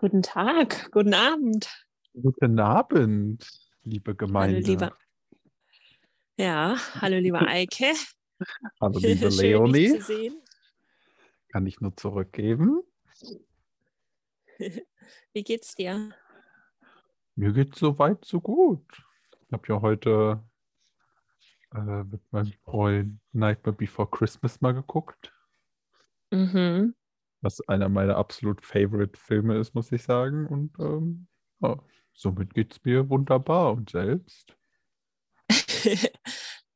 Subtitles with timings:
[0.00, 1.68] Guten Tag, guten Abend.
[2.14, 3.46] Guten Abend,
[3.82, 4.56] liebe Gemeinde.
[4.56, 4.96] Hallo, lieber.
[6.38, 7.92] Ja, hallo, lieber Eike.
[8.80, 9.72] Hallo, liebe Schön, Leonie.
[9.72, 10.42] dich zu sehen.
[11.50, 12.80] Kann ich nur zurückgeben.
[15.34, 16.14] Wie geht's dir?
[17.34, 18.82] Mir geht's soweit so gut.
[19.46, 20.42] Ich habe ja heute
[21.74, 25.30] äh, mit meinem Freund Nightmare Before Christmas mal geguckt,
[26.32, 26.94] Mhm.
[27.42, 30.46] Was einer meiner absolut favorite Filme ist, muss ich sagen.
[30.46, 31.26] Und ähm,
[31.60, 31.78] ja,
[32.12, 33.72] somit geht's mir wunderbar.
[33.72, 34.54] Und selbst?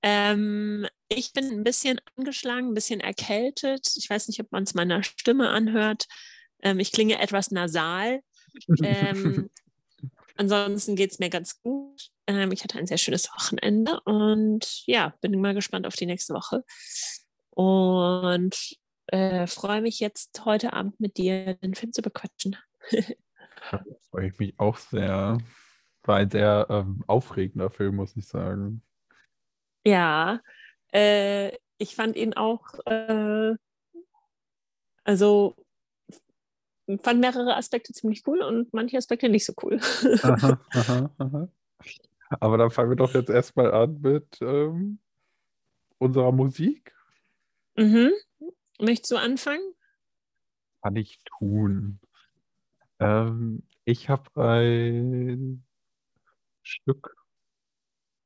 [0.02, 3.92] ähm, ich bin ein bisschen angeschlagen, ein bisschen erkältet.
[3.96, 6.06] Ich weiß nicht, ob man es meiner Stimme anhört.
[6.62, 8.20] Ähm, ich klinge etwas nasal.
[8.82, 9.51] Ähm,
[10.37, 12.10] ansonsten geht es mir ganz gut.
[12.26, 16.35] Ähm, ich hatte ein sehr schönes Wochenende und ja, bin mal gespannt auf die nächste
[16.35, 16.65] Woche.
[17.51, 18.76] Und
[19.09, 22.57] äh, freue mich jetzt heute Abend mit dir den Film zu bequatschen.
[24.10, 25.38] Freue ich mich auch sehr.
[26.02, 28.82] War ein sehr ähm, aufregender Film, muss ich sagen.
[29.87, 30.41] Ja,
[30.93, 33.55] äh, ich fand ihn auch, äh,
[35.05, 35.57] also
[37.01, 39.80] fand mehrere Aspekte ziemlich cool und manche Aspekte nicht so cool.
[40.23, 41.49] Aha, aha, aha.
[42.41, 44.99] Aber dann fangen wir doch jetzt erstmal an mit ähm,
[45.99, 46.95] unserer Musik.
[47.77, 48.13] mhm.
[48.80, 49.74] Möchtest du anfangen?
[50.82, 52.00] Kann ich tun.
[52.98, 55.64] Ähm, ich habe ein
[56.62, 57.16] Stück,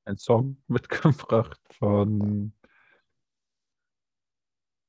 [0.04, 2.52] ein Song mitgebracht von,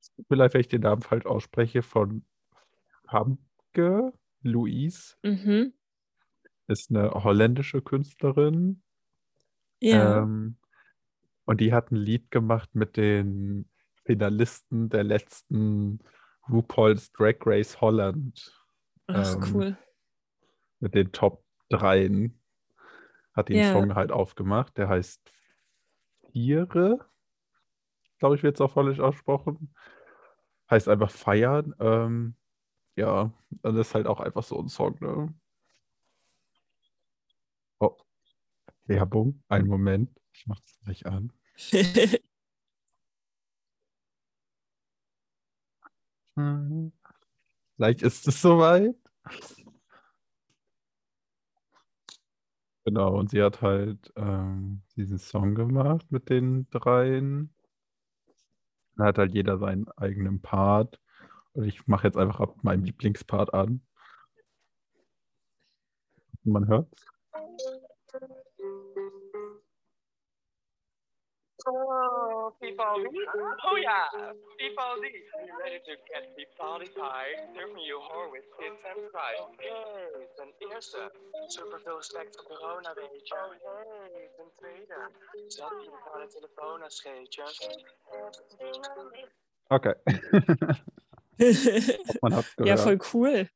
[0.00, 2.24] es tut mir leid, wenn ich den Namen falsch ausspreche, von
[3.08, 5.16] Famke Louise.
[5.22, 5.74] Mhm.
[6.68, 8.82] Ist eine holländische Künstlerin.
[9.80, 10.22] Ja.
[10.22, 10.56] Ähm,
[11.44, 13.68] und die hat ein Lied gemacht mit den
[14.04, 16.00] Finalisten der letzten
[16.48, 18.60] RuPaul's Drag Race Holland.
[19.06, 19.78] Ach, ähm, cool.
[20.80, 22.30] Mit den Top 3
[23.34, 23.72] hat die einen Ja.
[23.72, 24.76] Song halt aufgemacht.
[24.78, 25.20] Der heißt
[26.32, 27.06] Viere.
[28.18, 29.74] Glaube ich, wird es auf Holländisch ausgesprochen.
[30.70, 31.74] Heißt einfach feiern.
[31.80, 32.36] Ähm,
[32.96, 33.32] ja,
[33.62, 35.34] das ist halt auch einfach so ein Song, ne?
[37.78, 37.96] Oh,
[38.84, 39.42] Werbung.
[39.48, 40.10] Einen Moment.
[40.32, 41.32] Ich mach das gleich an.
[47.76, 48.94] Vielleicht ist es soweit.
[52.84, 57.54] Genau, und sie hat halt ähm, diesen Song gemacht mit den dreien.
[58.96, 61.00] Dann hat halt jeder seinen eigenen Part.
[61.54, 63.82] Und ich mache jetzt einfach ab meinem Lieblingspart an.
[66.44, 66.88] Man hört.
[72.82, 73.18] Oh, Vivaldi.
[73.68, 74.06] Oh yeah,
[74.58, 75.12] Vivaldi.
[75.46, 77.32] You ready to get Vivaldi pie?
[77.54, 79.42] Serving you Horwitz kids and fries.
[79.60, 81.12] Yay, ten eerste.
[81.48, 83.34] Superveel respect voor corona, weet je.
[83.34, 84.98] Hey, ten tweede.
[85.48, 87.42] Zat je naar de telefoon als scheetje?
[89.68, 89.94] Okay.
[92.20, 92.80] Man hat es ja, gehört.
[92.80, 93.48] voll cool.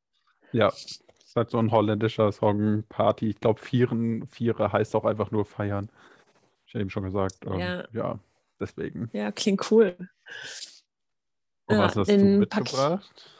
[0.51, 3.29] Ja, ist halt so ein holländischer Song, Party.
[3.29, 5.89] Ich glaube, Vieren, Viere heißt auch einfach nur feiern.
[6.67, 7.35] Ich habe eben schon gesagt.
[7.45, 7.83] Ähm, Ja.
[7.91, 8.19] ja,
[8.59, 9.09] deswegen.
[9.13, 9.95] Ja, klingt cool.
[11.67, 13.31] Und was hast du mitgebracht?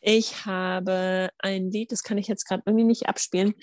[0.00, 3.54] Ich habe ein Lied, das kann ich jetzt gerade irgendwie nicht abspielen.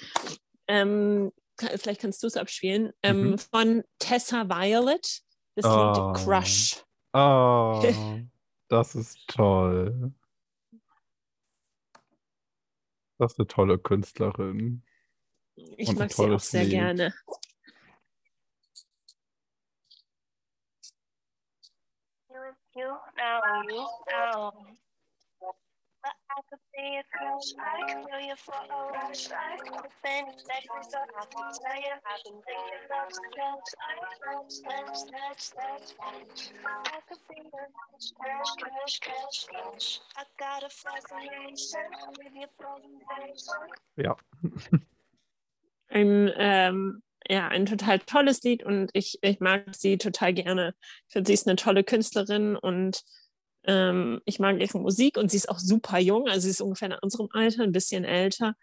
[0.68, 2.92] Ähm, vielleicht kannst du es abspielen.
[3.04, 3.38] Ähm, Mhm.
[3.40, 5.22] Von Tessa Violet,
[5.56, 6.14] das Oh.
[6.14, 6.84] Lied Crush.
[7.14, 7.84] Oh,
[8.70, 10.14] das ist toll.
[13.18, 14.84] Das ist eine tolle Künstlerin.
[15.56, 16.72] Ich mag sie auch sehr Lied.
[16.72, 17.14] gerne.
[22.76, 24.54] You, you know, you know.
[26.02, 29.28] But I could be a crush, I could feel you for a rush.
[29.32, 33.70] I could been next so I can tell you I've been thinking about crush.
[33.84, 36.44] I crush, crush, crush, crush, crush.
[36.88, 40.00] I could be a crush, crush, crush, crush, crush.
[40.16, 43.68] I got a fascination with your presentation.
[43.98, 44.16] Ja,
[45.92, 50.74] Ein, ähm, um, ja, ein total tolles Lied und ich, ich mag sie total gerne.
[51.08, 53.04] Ich finde, sie ist eine tolle Künstlerin und
[53.66, 56.28] ähm, ich mag ihre Musik und sie ist auch super jung.
[56.28, 58.56] Also sie ist ungefähr in unserem Alter, ein bisschen älter.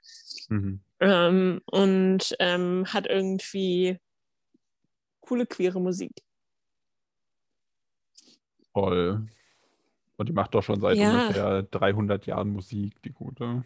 [0.48, 0.80] mhm.
[0.98, 3.98] Ähm, und ähm, hat irgendwie
[5.20, 6.12] coole queere Musik.
[8.72, 9.26] toll.
[10.16, 11.22] Und die macht doch schon seit Ja.
[11.22, 13.64] ungefähr 300 Jahren Musik, die gute.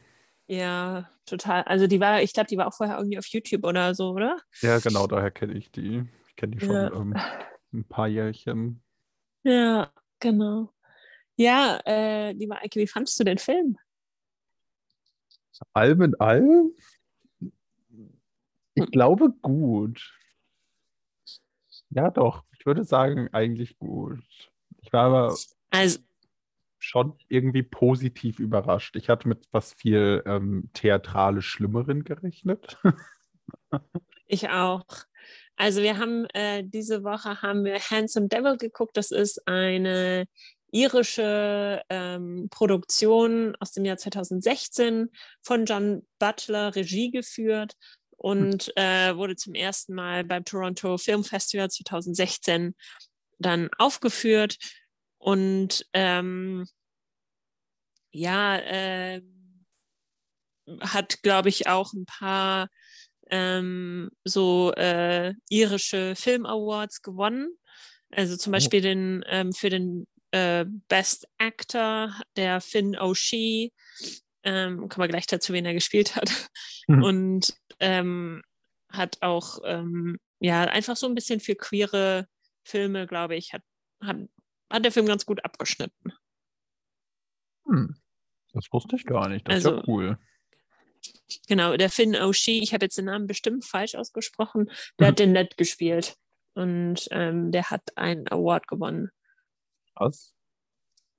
[0.51, 1.63] Ja, total.
[1.63, 4.37] Also die war, ich glaube, die war auch vorher irgendwie auf YouTube oder so, oder?
[4.63, 6.05] Ja, genau, daher kenne ich die.
[6.27, 6.93] Ich kenne die schon Ja.
[6.93, 7.15] ähm,
[7.73, 8.83] ein paar Jährchen.
[9.45, 10.73] Ja, genau.
[11.37, 13.79] Ja, äh, lieber Eike, wie fandest du den Film?
[15.73, 16.73] Allem in allem,
[18.75, 20.13] ich glaube gut.
[21.91, 24.25] Ja, doch, ich würde sagen, eigentlich gut.
[24.79, 25.37] Ich war aber
[25.71, 26.01] Also,
[26.83, 28.97] schon irgendwie positiv überrascht.
[28.97, 32.79] Ich hatte mit was viel ähm, theatralisch Schlimmeren gerechnet.
[34.27, 34.85] ich auch.
[35.57, 38.97] Also wir haben äh, diese Woche haben wir Handsome Devil geguckt.
[38.97, 40.27] Das ist eine
[40.73, 45.11] irische ähm, Produktion aus dem Jahr 2016
[45.43, 47.77] von John Butler Regie geführt
[48.17, 52.75] und äh, wurde zum ersten Mal beim Toronto Film Festival 2016
[53.39, 54.59] dann aufgeführt
[55.21, 56.67] und ähm,
[58.13, 59.23] ja, äh,
[60.81, 62.69] hat, glaube ich, auch ein paar
[63.31, 67.57] ähm, so äh, irische Film Awards gewonnen.
[68.11, 68.57] Also zum Oh.
[68.57, 73.71] Beispiel den, ähm, für den äh, Best Actor, der Finn O'Shea.
[74.43, 76.49] Ähm, kommen wir gleich dazu, wen er gespielt hat.
[76.89, 77.03] Mhm.
[77.05, 78.43] Und ähm,
[78.91, 82.27] hat auch ähm, ja einfach so ein bisschen für queere
[82.65, 83.63] Filme, glaube ich, hat,
[84.03, 84.17] hat,
[84.71, 86.13] hat der Film ganz gut abgeschnitten.
[87.67, 87.97] Hm,
[88.53, 89.47] das wusste ich gar nicht.
[89.49, 90.19] Das ist ja Also- cool.
[91.49, 95.33] Genau, der Finn O'Shea, ich habe jetzt den Namen bestimmt falsch ausgesprochen, der hat den
[95.33, 96.17] Ned gespielt.
[96.55, 99.11] Und ähm, der hat einen Award gewonnen
[99.95, 100.35] Was?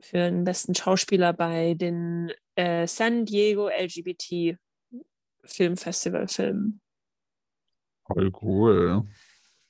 [0.01, 4.57] für den besten Schauspieler bei den äh, San Diego LGBT
[5.45, 6.81] Filmfestival Filmen.
[8.05, 9.03] Voll cool.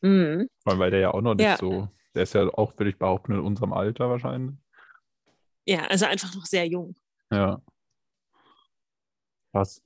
[0.02, 0.50] Mhm.
[0.64, 1.58] Weil, weil der ja auch noch nicht Ja.
[1.58, 4.58] so, der ist ja auch, würde ich behaupten, in unserem Alter wahrscheinlich.
[5.66, 6.96] Ja, also einfach noch sehr jung.
[7.32, 7.62] Ja.
[9.54, 9.84] Was?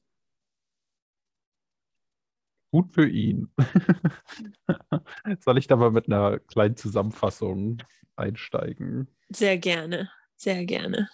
[2.72, 3.52] Gut für ihn.
[5.40, 7.82] Soll ich da mal mit einer kleinen Zusammenfassung
[8.16, 9.08] einsteigen?
[9.30, 11.10] Sehr gerne, sehr gerne.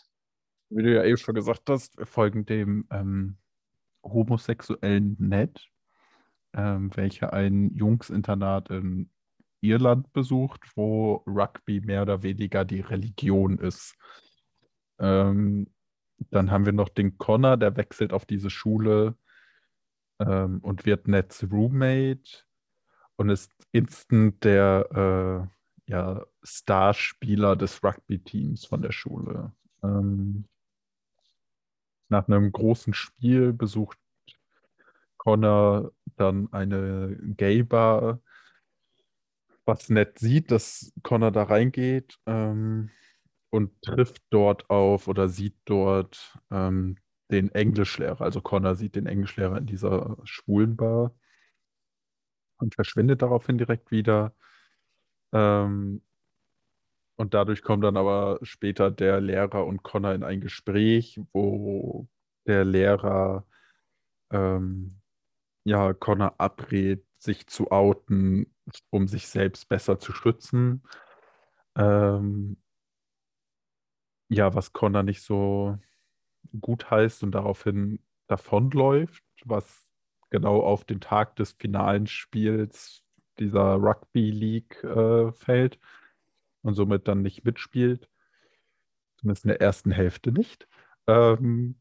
[0.69, 3.37] Wie du ja eben schon gesagt hast, wir folgen dem ähm,
[4.03, 5.69] homosexuellen Ned,
[6.53, 9.09] ähm, welcher ein Jungsinternat in
[9.61, 13.95] Irland besucht, wo Rugby mehr oder weniger die Religion ist.
[14.99, 15.67] Ähm,
[16.29, 19.15] dann haben wir noch den Connor, der wechselt auf diese Schule
[20.19, 22.43] ähm, und wird Neds Roommate
[23.15, 25.49] und ist instant der
[25.87, 29.53] äh, ja, Starspieler des Rugby-Teams von der Schule.
[29.83, 30.45] Ähm,
[32.09, 33.97] nach einem großen Spiel besucht
[35.17, 38.19] Connor dann eine Gay-Bar,
[39.65, 42.89] was nett sieht, dass Connor da reingeht ähm,
[43.51, 46.97] und trifft dort auf oder sieht dort ähm,
[47.31, 48.21] den Englischlehrer.
[48.21, 51.13] Also Connor sieht den Englischlehrer in dieser schwulen Bar
[52.57, 54.33] und verschwindet daraufhin direkt wieder.
[55.33, 56.01] Ähm,
[57.17, 62.07] und dadurch kommt dann aber später der Lehrer und Connor in ein Gespräch, wo
[62.47, 63.45] der Lehrer
[64.31, 65.01] ähm,
[65.65, 68.53] ja Connor abrät, sich zu outen,
[68.89, 70.83] um sich selbst besser zu schützen.
[71.75, 72.57] Ähm,
[74.29, 75.77] ja, was Connor nicht so
[76.59, 79.89] gut heißt und daraufhin davonläuft, was
[80.29, 83.03] genau auf den Tag des finalen Spiels
[83.39, 85.79] dieser Rugby League äh, fällt
[86.61, 88.09] und somit dann nicht mitspielt.
[89.17, 90.67] Zumindest in der ersten Hälfte nicht.
[91.07, 91.75] Ähm,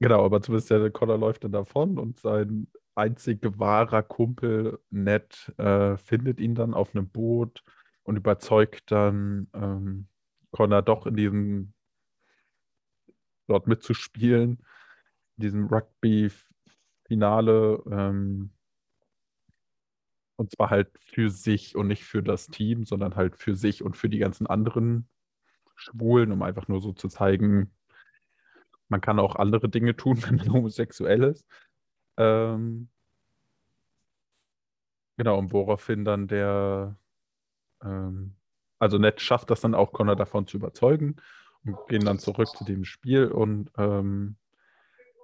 [0.00, 2.68] genau, aber zumindest der Connor läuft dann davon und sein
[2.98, 7.64] einzig wahrer Kumpel Ned äh, findet ihn dann auf einem Boot
[8.02, 10.08] und überzeugt dann ähm,
[10.50, 11.72] Connor doch in diesem
[13.46, 14.58] dort mitzuspielen,
[15.36, 17.82] in diesem Rugby-Finale.
[17.90, 18.50] Ähm,
[20.36, 23.96] und zwar halt für sich und nicht für das Team, sondern halt für sich und
[23.96, 25.08] für die ganzen anderen
[25.74, 27.72] Schwulen, um einfach nur so zu zeigen,
[28.88, 31.44] man kann auch andere Dinge tun, wenn man homosexuell ist.
[32.18, 32.88] Ähm,
[35.16, 36.96] genau, und woraufhin dann der,
[37.82, 38.34] ähm,
[38.78, 41.16] also Ned schafft das dann auch, Connor davon zu überzeugen
[41.64, 44.36] und gehen dann zurück zu dem Spiel und ähm,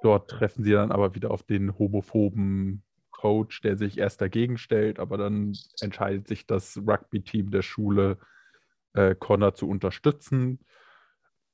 [0.02, 4.98] dort treffen sie dann aber wieder auf den homophoben Coach, der sich erst dagegen stellt,
[4.98, 8.18] aber dann entscheidet sich das Rugby-Team der Schule,
[8.92, 10.60] äh, Connor zu unterstützen.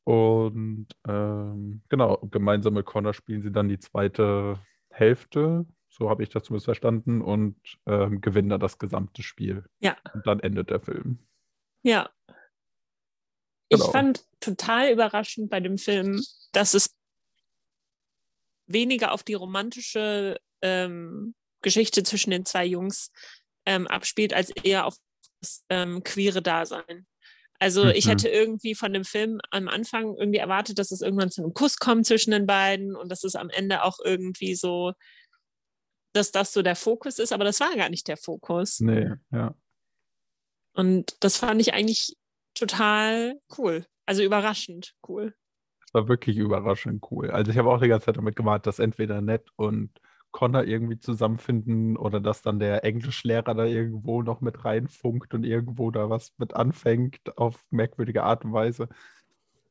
[0.05, 4.59] Und ähm, genau, gemeinsam mit Connor spielen sie dann die zweite
[4.91, 7.57] Hälfte, so habe ich das zumindest verstanden, und
[7.87, 9.65] ähm, gewinnen dann das gesamte Spiel.
[9.81, 9.97] Ja.
[10.15, 11.19] Und dann endet der Film.
[11.83, 12.11] Ja.
[13.69, 13.91] Ich Genau.
[13.93, 16.21] fand total überraschend bei dem Film,
[16.53, 16.97] dass es
[18.67, 23.13] weniger auf die romantische ähm, Geschichte zwischen den zwei Jungs
[23.67, 24.97] ähm, abspielt, als eher auf
[25.41, 27.07] das ähm, queere Dasein.
[27.63, 28.11] Also ich Mhm.
[28.11, 31.77] hätte irgendwie von dem Film am Anfang irgendwie erwartet, dass es irgendwann zu einem Kuss
[31.77, 34.93] kommt zwischen den beiden und dass es am Ende auch irgendwie so,
[36.15, 38.81] dass das so der Fokus ist, aber das war gar nicht der Fokus.
[38.81, 39.55] Nee, ja.
[40.73, 42.17] Und das fand ich eigentlich
[42.55, 43.87] total cool.
[44.07, 45.35] Also überraschend cool.
[45.83, 47.31] Das war wirklich überraschend cool.
[47.31, 49.91] Also ich habe auch die ganze Zeit damit gewartet, dass entweder Ned und
[50.33, 55.91] Connor irgendwie zusammenfinden oder dass dann der Englischlehrer da irgendwo noch mit reinfunkt und irgendwo
[55.91, 58.89] da was mit anfängt auf merkwürdige Art und Weise.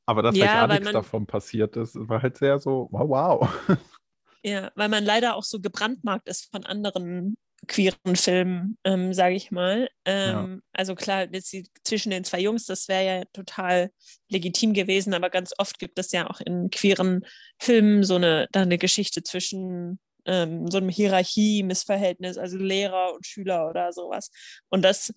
[0.06, 3.10] Aber dass Ja, da gar nichts man- davon passiert ist, war halt sehr so, wow,
[3.10, 3.50] wow.
[4.44, 7.36] Ja, weil man leider auch so gebrandmarkt ist von anderen
[7.68, 9.90] queeren Filmen, ähm, sage ich mal.
[10.06, 13.92] Ähm, Also klar, jetzt die, zwischen den zwei Jungs, das wäre ja total
[14.30, 17.26] legitim gewesen, aber ganz oft gibt es ja auch in queeren
[17.60, 23.70] Filmen so eine, da eine Geschichte zwischen ähm, so einem Hierarchie-Missverhältnis, also Lehrer und Schüler
[23.70, 24.32] oder sowas.
[24.70, 25.14] Und das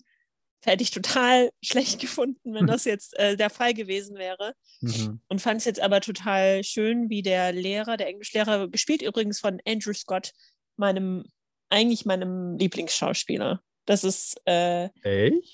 [0.63, 5.21] hätte ich total schlecht gefunden, wenn das jetzt äh, der Fall gewesen wäre Mhm.
[5.29, 9.61] und fand es jetzt aber total schön, wie der Lehrer, der Englischlehrer, gespielt übrigens von
[9.65, 10.31] Andrew Scott,
[10.75, 11.23] meinem,
[11.69, 13.61] eigentlich meinem Lieblingsschauspieler.
[13.85, 14.89] Das ist, äh,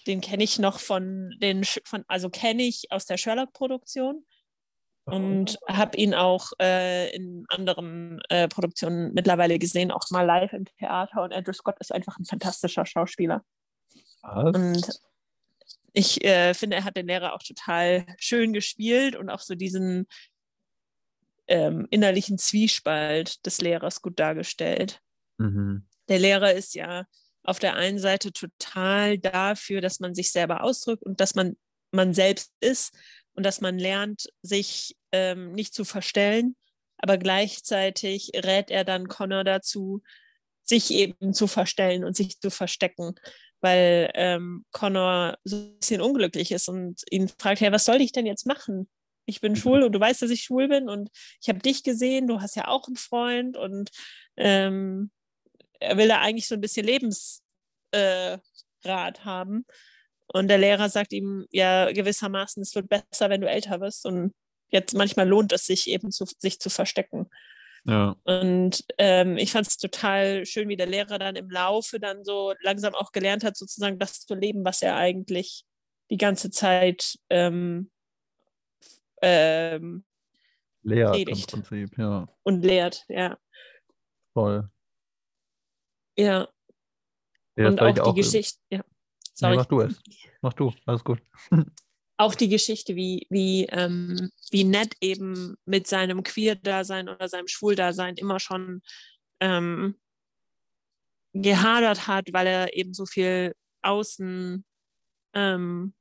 [0.07, 4.25] den kenne ich noch von den, von, also kenne ich aus der Sherlock-Produktion
[5.11, 10.65] und habe ihn auch äh, in anderen äh, Produktionen mittlerweile gesehen, auch mal live im
[10.65, 11.23] Theater.
[11.23, 13.43] Und Andrew Scott ist einfach ein fantastischer Schauspieler.
[14.21, 14.55] Was?
[14.55, 15.01] Und
[15.93, 20.07] ich äh, finde, er hat den Lehrer auch total schön gespielt und auch so diesen
[21.47, 25.01] ähm, innerlichen Zwiespalt des Lehrers gut dargestellt.
[25.37, 25.85] Mhm.
[26.07, 27.05] Der Lehrer ist ja
[27.43, 31.55] auf der einen Seite total dafür, dass man sich selber ausdrückt und dass man
[31.91, 32.93] man selbst ist
[33.33, 36.55] und dass man lernt, sich ähm, nicht zu verstellen,
[36.97, 40.01] aber gleichzeitig rät er dann Connor dazu,
[40.63, 43.15] sich eben zu verstellen und sich zu verstecken,
[43.61, 48.11] weil ähm, Connor so ein bisschen unglücklich ist und ihn fragt, hey, was soll ich
[48.11, 48.89] denn jetzt machen?
[49.25, 51.09] Ich bin schwul und du weißt, dass ich schwul bin und
[51.41, 53.89] ich habe dich gesehen, du hast ja auch einen Freund und
[54.37, 55.11] ähm,
[55.79, 57.41] er will da eigentlich so ein bisschen Lebensrat
[57.93, 59.65] äh, haben.
[60.31, 64.05] Und der Lehrer sagt ihm ja gewissermaßen, es wird besser, wenn du älter wirst.
[64.05, 64.33] Und
[64.69, 67.29] jetzt manchmal lohnt es sich eben, zu, sich zu verstecken.
[67.85, 68.15] Ja.
[68.23, 72.53] Und ähm, ich fand es total schön, wie der Lehrer dann im Laufe dann so
[72.61, 75.63] langsam auch gelernt hat, sozusagen das zu leben, was er eigentlich
[76.09, 77.89] die ganze Zeit ähm,
[79.21, 80.03] ähm,
[80.81, 81.51] Lehrt im Predigt.
[81.51, 82.27] Prinzip, ja.
[82.43, 83.05] und lehrt.
[83.09, 83.37] Ja,
[84.33, 84.69] Voll.
[86.17, 86.47] ja.
[87.55, 88.59] Ja, das und auch die auch, Geschichte.
[88.69, 88.77] Ja.
[88.77, 88.83] Nee,
[89.33, 89.55] Sorry.
[89.57, 90.01] mach du es.
[90.41, 91.21] Mach du, alles gut.
[92.19, 98.15] auch die Geschichte, wie, wie, ähm, wie Ned eben mit seinem Queer-Dasein oder seinem Schwul-Dasein
[98.17, 98.81] immer schon
[99.39, 99.95] ähm,
[101.31, 104.65] gehadert hat, weil er eben so viel außen,
[105.33, 105.93] ähm,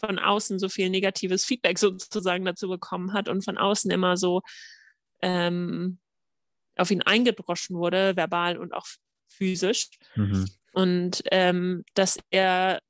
[0.00, 4.42] von außen so viel negatives Feedback sozusagen dazu bekommen hat und von außen immer so
[5.22, 5.98] ähm,
[6.76, 8.88] auf ihn eingedroschen wurde, verbal und auch
[9.28, 9.90] physisch.
[10.16, 10.48] Mhm.
[10.72, 12.80] Und ähm, dass er,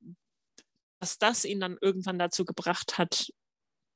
[1.05, 3.31] dass das ihn dann irgendwann dazu gebracht hat,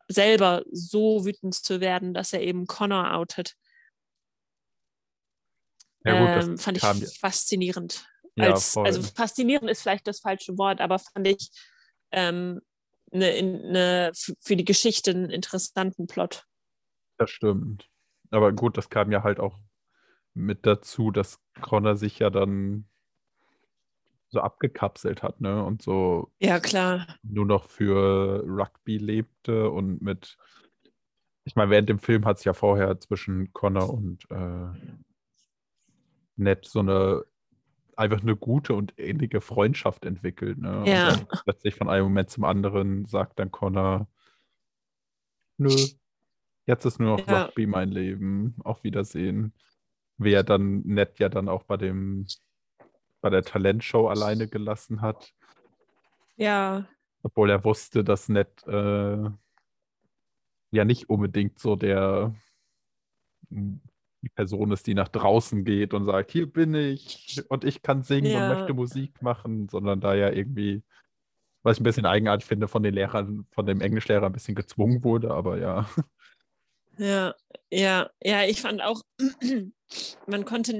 [0.08, 3.56] selber so wütend zu werden, dass er eben Connor outet.
[6.06, 8.08] Ja, gut, das ähm, fand ich faszinierend.
[8.36, 11.50] Ja, Als, also faszinierend ist vielleicht das falsche Wort, aber fand ich
[12.12, 12.62] ähm,
[13.12, 16.46] ne, ne, für die Geschichte einen interessanten Plot.
[17.18, 17.90] Das stimmt.
[18.30, 19.58] Aber gut, das kam ja halt auch
[20.36, 22.88] mit dazu, dass Connor sich ja dann
[24.30, 25.64] so abgekapselt hat, ne?
[25.64, 27.06] Und so Ja, klar.
[27.24, 30.38] nur noch für Rugby lebte und mit,
[31.46, 34.68] ich meine, während dem Film hat es ja vorher zwischen Connor und äh,
[36.38, 37.26] Ned so eine
[37.98, 40.88] einfach eine gute und innige Freundschaft entwickelt, ne?
[40.88, 41.08] Und Ja.
[41.08, 44.08] dann plötzlich von einem Moment zum anderen sagt dann Connor,
[45.60, 45.90] nö,
[46.68, 47.50] jetzt ist nur noch Ja.
[47.50, 49.54] Rugby mein Leben, auf Wiedersehen.
[50.18, 52.32] Wie er dann Ned ja dann auch bei dem,
[53.22, 55.34] bei der Talentshow alleine gelassen hat.
[56.38, 56.86] Ja,
[57.24, 59.30] Obwohl er wusste, dass Ned äh,
[60.72, 62.34] ja nicht unbedingt so der
[64.22, 68.04] die Person ist, die nach draußen geht und sagt, hier bin ich und ich kann
[68.04, 68.40] singen Ja.
[68.42, 70.84] und möchte Musik machen, sondern da ja irgendwie,
[71.64, 75.04] was ich ein bisschen eigenartig finde, von den Lehrern, von dem Englischlehrer ein bisschen gezwungen
[75.04, 75.90] wurde, aber ja.
[76.98, 77.34] Ja,
[77.72, 79.02] ja, ja, ich fand auch,
[80.28, 80.74] man konnte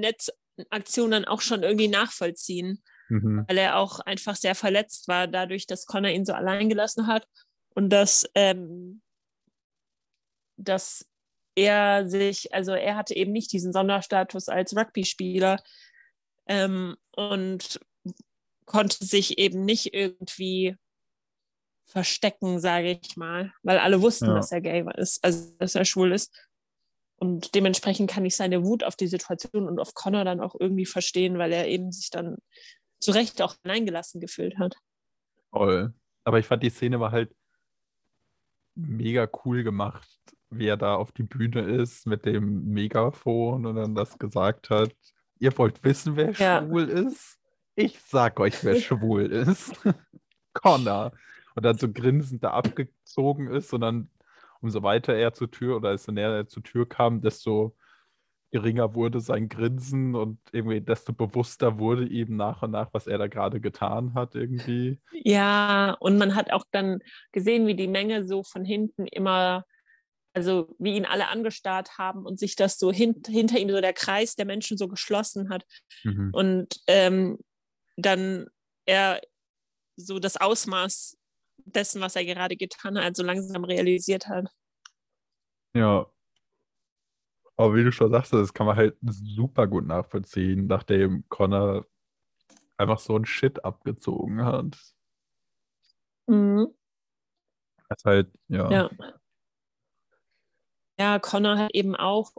[0.60, 3.44] Netzaktionen auch schon irgendwie nachvollziehen, Mhm.
[3.48, 7.26] weil er auch einfach sehr verletzt war, dadurch, dass Connor ihn so allein gelassen hat
[7.74, 9.02] und dass, ähm,
[10.56, 11.06] dass
[11.56, 15.62] er sich, also er hatte eben nicht diesen Sonderstatus als Rugby-Spieler
[16.46, 17.80] ähm, und
[18.66, 20.76] konnte sich eben nicht irgendwie
[21.86, 24.34] verstecken, sage ich mal, weil alle wussten, Ja.
[24.34, 26.32] dass er gay ist, also dass er schwul ist.
[27.20, 30.86] Und dementsprechend kann ich seine Wut auf die Situation und auf Connor dann auch irgendwie
[30.86, 32.38] verstehen, weil er eben sich dann
[32.98, 34.74] zu Recht auch hineingelassen gefühlt hat.
[35.52, 35.92] Toll.
[36.24, 37.30] Aber ich fand, die Szene war halt
[38.74, 40.08] mega cool gemacht,
[40.48, 44.90] wie er da auf die Bühne ist mit dem Megafon und dann das gesagt hat.
[45.38, 46.62] Ihr wollt wissen, wer Ja.
[46.64, 47.38] schwul ist?
[47.74, 49.72] Ich sag euch, wer schwul ist.
[50.54, 51.12] Connor.
[51.54, 54.10] Und dann so grinsend da abgezogen ist und dann
[54.60, 57.76] umso weiter er zur Tür oder desto näher er zur Tür kam, desto
[58.50, 63.18] geringer wurde sein Grinsen und irgendwie desto bewusster wurde ihm nach und nach, was er
[63.18, 64.98] da gerade getan hat irgendwie.
[65.12, 66.98] Ja, und man hat auch dann
[67.32, 69.64] gesehen, wie die Menge so von hinten immer,
[70.32, 73.92] also wie ihn alle angestarrt haben und sich das so hint, hinter ihm so der
[73.92, 75.64] Kreis der Menschen so geschlossen hat.
[76.02, 76.30] Mhm.
[76.32, 77.38] Und ähm,
[77.96, 78.46] dann
[78.84, 79.20] er
[79.96, 81.16] so das Ausmaß
[81.66, 84.46] dessen, was er gerade getan hat, so langsam realisiert hat.
[85.74, 86.06] Ja.
[87.56, 91.86] Aber wie du schon sagst, das kann man halt super gut nachvollziehen, nachdem Connor
[92.78, 94.78] einfach so ein Shit abgezogen hat.
[96.26, 96.68] Mhm.
[97.88, 98.70] Das ist halt, ja.
[98.70, 98.90] Ja.
[100.98, 102.32] Ja, Connor hat eben auch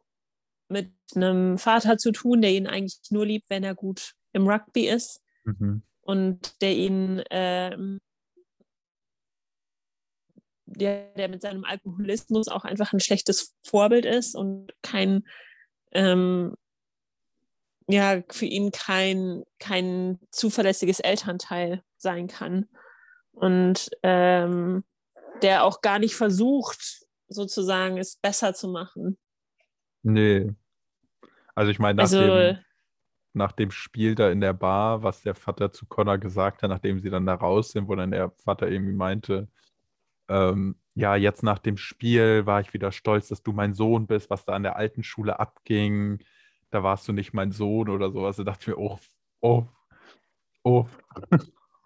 [0.70, 4.88] mit einem Vater zu tun, der ihn eigentlich nur liebt, wenn er gut im Rugby
[4.88, 5.84] ist Mhm.
[6.02, 8.00] und der ihn, ähm,
[10.76, 15.24] der, der mit seinem Alkoholismus auch einfach ein schlechtes Vorbild ist und kein,
[15.92, 16.56] ähm,
[17.88, 22.68] ja, für ihn kein, kein zuverlässiges Elternteil sein kann.
[23.34, 24.84] Und ähm,
[25.42, 29.18] der auch gar nicht versucht, sozusagen es besser zu machen.
[30.04, 30.52] Nee.
[31.56, 32.60] Also ich meine, nach Also, dem,
[33.34, 37.00] nach dem Spiel da in der Bar, was der Vater zu Connor gesagt hat, nachdem
[37.00, 39.48] sie dann da raus sind, wo dann der Vater irgendwie meinte,
[40.32, 44.30] ähm, ja, jetzt nach dem Spiel war ich wieder stolz, dass du mein Sohn bist,
[44.30, 46.20] was da an der alten Schule abging.
[46.72, 48.38] Da warst du nicht mein Sohn oder sowas.
[48.38, 49.00] Da dachte ich mir, oh,
[49.42, 49.66] oh,
[50.64, 50.86] oh,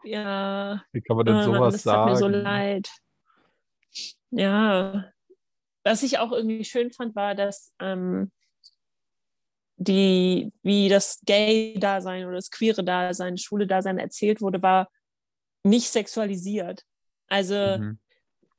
[0.03, 2.05] ja, wie kann man denn Ah, sowas das sagen?
[2.05, 2.89] tat mir so leid.
[4.31, 5.11] Ja,
[5.83, 8.31] was ich auch irgendwie schön fand, war, dass ähm,
[9.77, 14.89] die, wie das Gay-Dasein oder das queere Dasein, schwule Dasein erzählt wurde, war
[15.63, 16.83] nicht sexualisiert.
[17.27, 17.99] Also Mhm.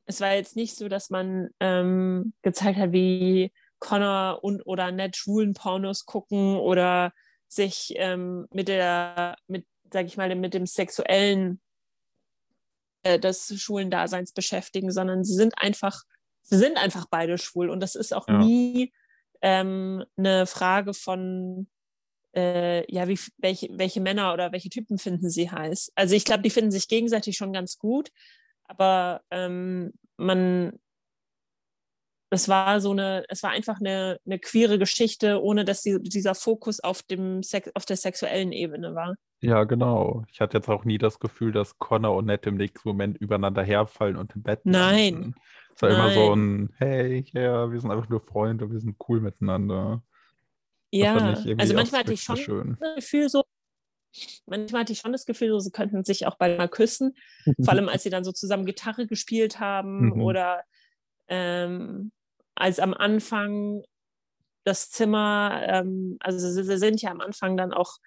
[0.07, 5.17] Es war jetzt nicht so, dass man ähm, gezeigt hat, wie Connor und oder Ned
[5.17, 7.13] schwulen Pornos gucken oder
[7.49, 11.61] sich ähm, mit der, mit, sag ich mal, mit dem sexuellen
[13.03, 16.03] äh, des schwulen Daseins beschäftigen, sondern sie sind einfach,
[16.43, 18.39] sie sind einfach beide schwul und das ist auch Ja.
[18.39, 18.93] nie
[19.43, 21.69] ähm, eine Frage von
[22.35, 25.93] äh, ja, wie, welche, welche Männer oder welche Typen finden sie heiß.
[25.95, 28.11] Also ich glaube, die finden sich gegenseitig schon ganz gut,
[28.69, 30.79] aber ähm, man,
[32.31, 36.35] es war so eine, es war einfach eine, eine queere Geschichte, ohne dass die, dieser
[36.35, 39.15] Fokus auf dem Sex, auf der sexuellen Ebene war.
[39.41, 40.25] Ja, genau.
[40.31, 43.63] Ich hatte jetzt auch nie das Gefühl, dass Connor und Ned im nächsten Moment übereinander
[43.63, 45.15] herfallen und im Bett Nein.
[45.15, 45.35] landen.
[45.75, 46.63] Es war immer so Nein.
[46.63, 50.03] ein, hey, ja, wir sind einfach nur Freunde, wir sind cool miteinander.
[50.91, 52.77] Ja, also manchmal hatte ich schon schön.
[52.81, 53.45] das Gefühl so,
[54.47, 57.17] manchmal hatte ich schon das Gefühl, so, sie könnten sich auch bald mal küssen.
[57.65, 60.21] Vor allem, als sie dann so zusammen Gitarre gespielt haben Mhm.
[60.23, 60.65] oder
[61.29, 62.13] ähm,
[62.55, 63.83] als am Anfang
[64.65, 67.99] das Zimmer, ähm, also sie, sie sind ja am Anfang dann auch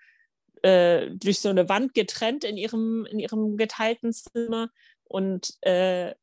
[0.62, 4.70] äh, durch so eine Wand getrennt in ihrem, in ihrem geteilten Zimmer
[5.06, 6.14] und äh,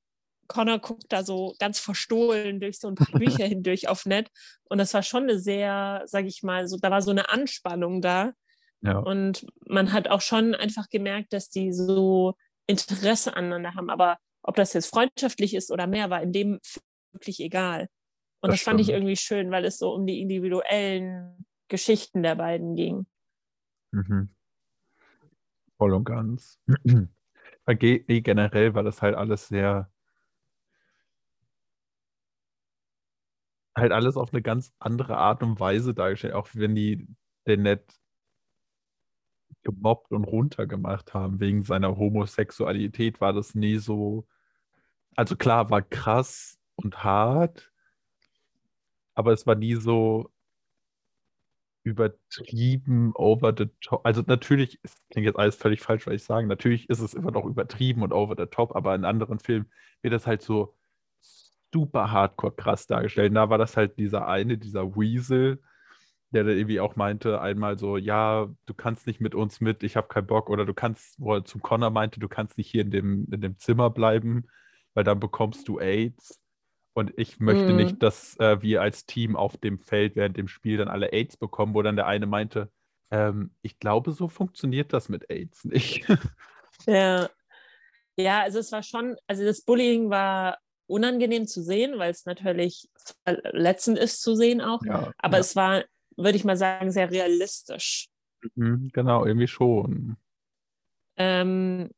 [0.48, 4.30] Connor guckt da so ganz verstohlen durch so ein paar Bücher hindurch auf Ned
[4.64, 8.02] und das war schon eine sehr, sag ich mal, so, da war so eine Anspannung
[8.02, 8.32] da
[8.86, 12.34] Ja, und man hat auch schon einfach gemerkt, dass die so
[12.66, 13.90] Interesse aneinander haben.
[13.90, 16.60] Aber ob das jetzt freundschaftlich ist oder mehr, war in dem
[17.12, 17.88] wirklich egal.
[18.40, 22.36] Und Das das, fand ich irgendwie schön, weil es so um die individuellen Geschichten der
[22.36, 23.06] beiden ging.
[23.92, 24.30] mhm.
[25.78, 26.58] Voll und ganz.
[27.68, 29.90] Nee, generell war das halt alles sehr,
[33.76, 36.34] halt alles auf eine ganz andere Art und Weise dargestellt.
[36.34, 37.08] Auch wenn die
[37.46, 37.82] den Ned
[39.66, 44.26] gemobbt und runtergemacht haben wegen seiner Homosexualität, war das nie so.
[45.16, 47.72] Also klar, war krass und hart,
[49.14, 50.30] aber es war nie so
[51.82, 54.04] übertrieben over the top.
[54.04, 56.46] Also natürlich, es klingt jetzt alles völlig falsch, was ich sage.
[56.46, 59.70] Natürlich ist es immer noch übertrieben und over the top, aber in anderen Filmen
[60.02, 60.74] wird das halt so
[61.72, 63.30] super hardcore krass dargestellt.
[63.30, 65.60] Und da war das halt dieser eine, dieser Weasel,
[66.36, 69.96] der dann irgendwie auch meinte, einmal so, ja, du kannst nicht mit uns mit, ich
[69.96, 72.82] habe keinen Bock, oder du kannst, wo er zum Connor meinte, du kannst nicht hier
[72.82, 74.46] in dem, in dem Zimmer bleiben,
[74.94, 76.40] weil dann bekommst du AIDS.
[76.94, 77.76] Und ich möchte Mhm.
[77.76, 81.36] nicht, dass äh, wir als Team auf dem Feld während dem Spiel dann alle AIDS
[81.36, 82.70] bekommen, wo dann der eine meinte,
[83.10, 86.06] ähm, ich glaube, so funktioniert das mit AIDS nicht.
[86.86, 87.28] Ja.
[88.18, 92.88] Ja, also es war schon, also das Bullying war unangenehm zu sehen, weil es natürlich
[93.24, 94.80] verletzend ist zu sehen auch.
[94.84, 95.40] ja, Aber ja.
[95.40, 95.84] es war,
[96.16, 98.08] würde ich mal sagen, sehr realistisch.
[98.54, 100.16] Mhm, genau, irgendwie schon.
[101.16, 101.90] Ähm,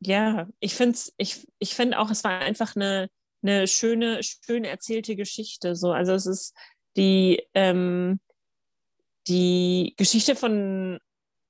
[0.00, 3.10] ja, ich finde ich, ich find auch, es war einfach eine,
[3.42, 5.76] eine schöne, schön erzählte Geschichte.
[5.76, 5.92] So.
[5.92, 6.54] Also es ist
[6.96, 8.20] die, ähm,
[9.28, 10.98] die Geschichte von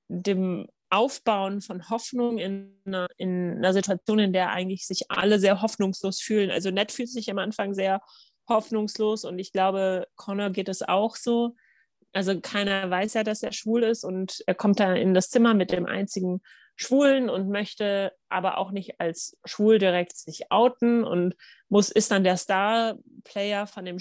[0.09, 5.63] dem Aufbauen von Hoffnung in einer, in einer Situation, in der eigentlich sich alle sehr
[5.63, 6.51] hoffnungslos fühlen.
[6.51, 8.03] Also Ned fühlt sich am Anfang sehr
[8.49, 11.55] hoffnungslos und ich glaube, Connor geht es auch so.
[12.13, 15.55] Also keiner weiß ja, dass er schwul ist und er kommt da in das Zimmer
[15.55, 16.41] mit dem einzigen
[16.77, 21.37] Schwulen und möchte aber auch nicht als schwul direkt sich outen und
[21.69, 23.99] muss ist dann der Star-Player von dem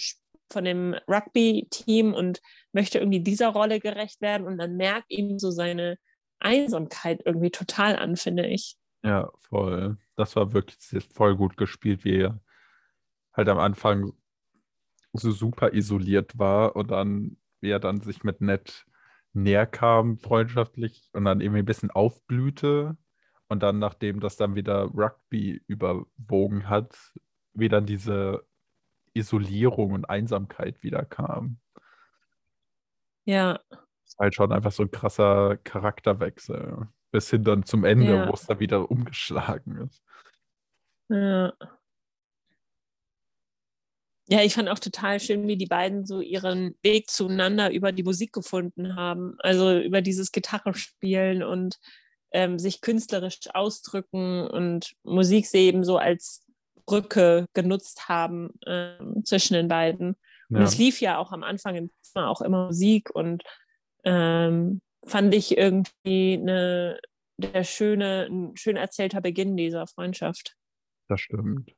[0.51, 2.41] von dem Rugby-Team und
[2.71, 5.97] möchte irgendwie dieser Rolle gerecht werden und dann merkt ihm so seine
[6.39, 8.77] Einsamkeit irgendwie total an, finde ich.
[9.03, 9.97] Ja, voll.
[10.15, 10.77] Das war wirklich
[11.13, 12.41] voll gut gespielt, wie er
[13.33, 14.13] halt am Anfang
[15.13, 18.85] so super isoliert war und dann, wie er dann sich mit Ned
[19.33, 22.97] näher kam, freundschaftlich und dann irgendwie ein bisschen aufblühte
[23.47, 26.97] und dann, nachdem das dann wieder Rugby überwogen hat,
[27.53, 28.45] wie dann diese
[29.13, 31.59] Isolierung und Einsamkeit wieder kam.
[33.25, 33.59] Ja,
[34.05, 36.87] ist halt schon einfach so ein krasser Charakterwechsel.
[37.11, 38.27] Bis hin dann zum Ende, Ja.
[38.27, 40.03] wo es dann wieder umgeschlagen ist.
[41.09, 41.53] ja.
[44.31, 48.03] Ja, ich fand auch total schön, wie die beiden so ihren Weg zueinander über die
[48.03, 49.35] Musik gefunden haben.
[49.39, 51.79] Also über dieses Gitarrespielen und
[52.31, 56.45] ähm, sich künstlerisch ausdrücken und Musik sie eben so als
[56.85, 60.09] Brücke genutzt haben ähm, zwischen den beiden.
[60.49, 60.63] Und Ja.
[60.63, 63.43] es lief ja auch am Anfang im Zimmer auch immer Musik und
[64.03, 66.99] ähm, fand ich irgendwie eine,
[67.37, 70.55] der schöne, ein schön erzählter Beginn dieser Freundschaft.
[71.07, 71.71] Das stimmt.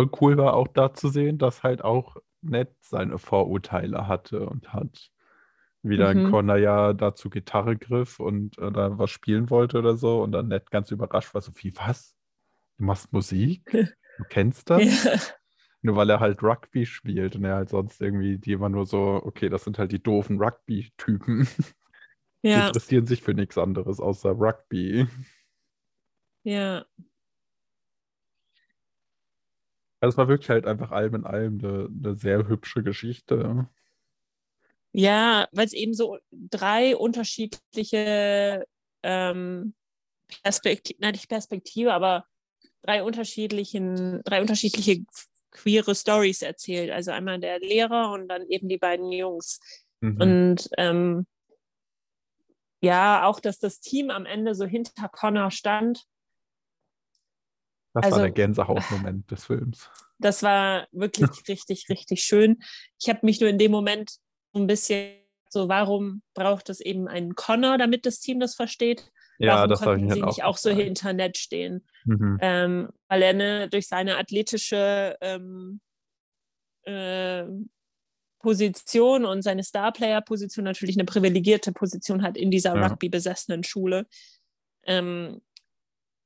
[0.00, 4.72] Und cool war auch da zu sehen, dass halt auch Ned seine Vorurteile hatte und
[4.72, 5.10] hat.
[5.82, 6.22] Wie dann Mhm.
[6.22, 10.32] Connor ja da zur Gitarre griff und äh, da was spielen wollte oder so und
[10.32, 12.16] dann Ned ganz überrascht war, so wie, was?
[12.78, 13.62] Du machst Musik?
[14.18, 14.84] Du kennst das?
[15.04, 15.20] Ja,
[15.82, 19.20] Nur weil er halt Rugby spielt und er halt sonst irgendwie die immer nur so,
[19.24, 21.48] okay, das sind halt die doofen Rugby-Typen.
[22.54, 25.08] Die ja, interessieren sich für nichts anderes außer Rugby.
[26.44, 26.84] ja,
[30.00, 33.68] Also es war wirklich halt einfach allem in allem eine, eine sehr hübsche Geschichte.
[34.92, 38.66] ja, weil es eben so drei unterschiedliche
[39.02, 39.74] ähm,
[40.42, 42.24] Perspektive, nein, nicht Perspektive, aber
[42.82, 45.04] drei unterschiedlichen, drei unterschiedliche
[45.50, 46.90] queere Stories erzählt.
[46.90, 49.60] Also einmal der Lehrer und dann eben die beiden Jungs.
[50.00, 50.20] Mhm.
[50.20, 51.26] Und ähm,
[52.82, 56.04] ja, auch, dass das Team am Ende so hinter Connor stand,
[57.94, 59.90] Das also- war der Gänsehautmoment des Films.
[60.18, 62.62] das war wirklich richtig, richtig schön.
[63.00, 64.12] Ich habe mich nur in dem Moment
[64.52, 65.16] so ein bisschen
[65.48, 69.10] so, warum braucht es eben einen Connor, damit das Team das versteht?
[69.38, 71.84] Ja, warum das ich konnten mir sie halt nicht auch auch so hinter Ned stehen?
[72.04, 72.38] Mhm.
[72.40, 75.80] Ähm, weil er ne, durch seine athletische ähm,
[76.84, 77.70] ähm,
[78.38, 82.86] Position und seine Starplayer-Position natürlich eine privilegierte Position hat in dieser Ja.
[82.86, 84.06] Rugby-besessenen Schule.
[84.84, 85.42] Ähm,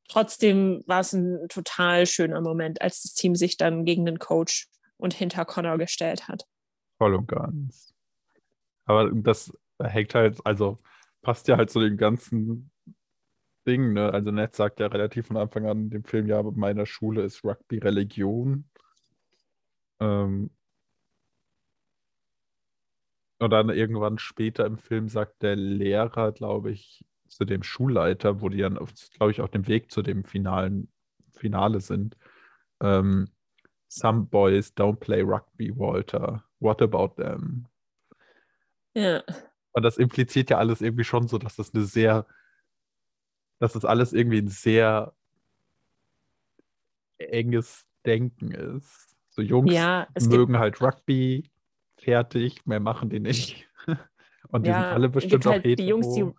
[0.08, 4.68] trotzdem war es ein total schöner Moment, als das Team sich dann gegen den Coach
[4.96, 6.44] und hinter Connor gestellt hat.
[6.98, 7.94] Voll und ganz.
[8.84, 10.78] Aber das hängt halt, also
[11.22, 12.70] passt ja halt zu dem ganzen
[13.66, 14.12] Ding, ne?
[14.12, 17.22] Also Ned sagt ja relativ von Anfang an in dem Film, ja, in meiner Schule
[17.22, 18.68] ist Rugby Religion.
[20.00, 20.50] Ähm,
[23.38, 28.48] und dann irgendwann später im Film sagt der Lehrer, glaube ich, zu dem Schulleiter, wo
[28.48, 28.78] die dann,
[29.16, 30.88] glaube ich, auf dem Weg zu dem finalen
[31.32, 32.16] Finale sind.
[32.80, 33.28] Ähm,
[33.88, 36.44] Some boys don't play rugby, Walter.
[36.58, 37.66] What about them?
[38.94, 39.22] Ja,
[39.72, 42.26] Und das impliziert ja alles irgendwie schon so, dass das eine sehr,
[43.58, 45.12] dass das alles irgendwie ein sehr
[47.18, 49.16] enges Denken ist.
[49.30, 51.50] So Jungs ja mögen halt Rugby,
[51.96, 53.68] fertig, mehr machen die nicht.
[54.48, 56.36] Und die sind Ja, alle es bestimmt auch halt die Jungs, die, hetero.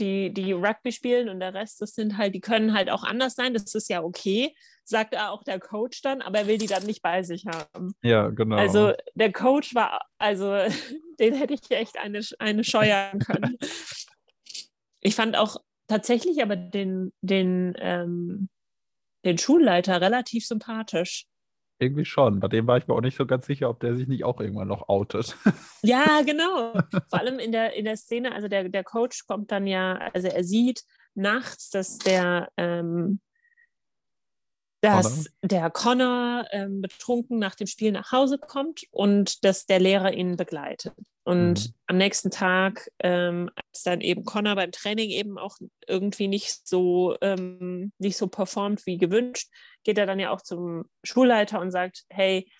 [0.00, 3.34] Die, die Rugby spielen und der Rest, das sind halt, die können halt auch anders
[3.34, 3.54] sein.
[3.54, 7.02] Das ist ja okay, sagt auch der Coach dann, aber er will die dann nicht
[7.02, 7.94] bei sich haben.
[8.02, 8.56] Ja, genau.
[8.56, 10.56] Also der Coach war, also
[11.20, 13.56] den hätte ich echt eine, eine scheuern können.
[15.00, 18.48] ich fand auch tatsächlich aber den, den, ähm,
[19.24, 21.26] den Schulleiter relativ sympathisch.
[21.80, 22.40] Irgendwie schon.
[22.40, 24.38] Bei dem war ich mir auch nicht so ganz sicher, ob der sich nicht auch
[24.40, 25.36] irgendwann noch outet.
[25.82, 26.74] Ja, genau.
[27.08, 30.28] Vor allem in der, in der Szene, also der, der Coach kommt dann ja, also
[30.28, 30.82] er sieht
[31.14, 33.20] nachts, dass der, ähm,
[34.80, 40.12] dass der Connor ähm, betrunken nach dem Spiel nach Hause kommt und dass der Lehrer
[40.12, 40.94] ihn begleitet.
[41.24, 41.74] Und Mhm.
[41.86, 47.16] am nächsten Tag, ähm, als dann eben Connor beim Training eben auch irgendwie nicht so,
[47.20, 49.48] ähm, nicht so performt wie gewünscht,
[49.84, 52.50] geht er dann ja auch zum Schulleiter und sagt, hey,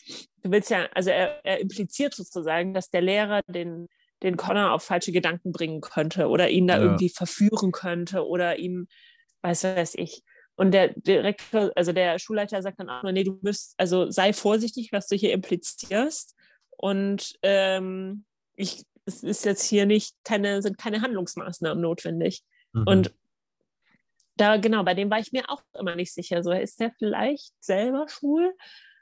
[0.43, 3.89] du willst ja, also er, er impliziert sozusagen, dass der Lehrer den,
[4.23, 6.83] den Connor auf falsche Gedanken bringen könnte oder ihn da Ja.
[6.83, 8.89] irgendwie verführen könnte oder ihm,
[9.43, 10.23] weiß weiß ich.
[10.61, 14.35] Und der Direktor, also der Schulleiter sagt dann auch nur, nee, du musst, also sei
[14.35, 16.37] vorsichtig, was du hier implizierst.
[16.77, 22.45] Und ähm, ich, es ist jetzt hier nicht keine, sind keine Handlungsmaßnahmen notwendig.
[22.75, 22.83] Mhm.
[22.87, 23.15] Und
[24.37, 26.43] da, genau, bei dem war ich mir auch immer nicht sicher.
[26.43, 28.55] So, ist der vielleicht selber schwul?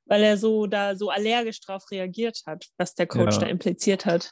[0.05, 3.41] Weil er so da so allergisch drauf reagiert hat, was der Coach Ja.
[3.41, 4.31] da impliziert hat.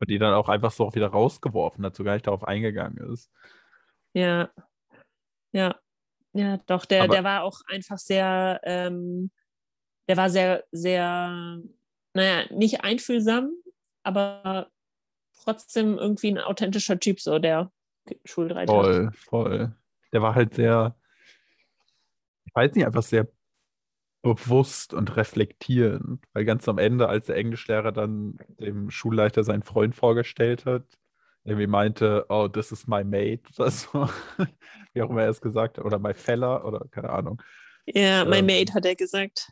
[0.00, 3.10] Und die dann auch einfach so auch wieder rausgeworfen hat, so gar nicht darauf eingegangen
[3.10, 3.30] ist.
[4.12, 4.50] Ja.
[5.52, 5.74] Ja.
[6.38, 9.32] Ja, doch, der, Aber- der war auch einfach sehr, ähm,
[10.06, 11.60] der war sehr, sehr,
[12.14, 13.50] naja, nicht einfühlsam,
[14.04, 14.70] aber
[15.42, 17.72] trotzdem irgendwie ein authentischer Typ, so der
[18.24, 18.72] Schulreiter.
[18.72, 19.76] Voll, voll.
[20.12, 20.94] Der war halt sehr,
[22.44, 23.26] ich weiß nicht, einfach sehr
[24.22, 26.24] bewusst und reflektierend.
[26.34, 30.84] Weil ganz am Ende, als der Englischlehrer dann dem Schulleiter seinen Freund vorgestellt hat,
[31.44, 34.08] irgendwie meinte, oh, this is my mate oder so,
[34.92, 37.42] wie auch immer er es gesagt hat, oder my fella oder keine Ahnung.
[37.86, 39.50] Ja, mein Ähm, Mate hat er gesagt.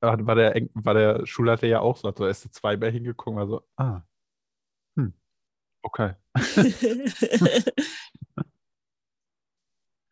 [0.00, 3.48] War war der, war der Schulleiter ja auch so, hat so erst zweimal hingeguckt, war
[3.48, 4.02] so, ah,
[4.96, 5.12] hm,
[5.82, 6.14] okay.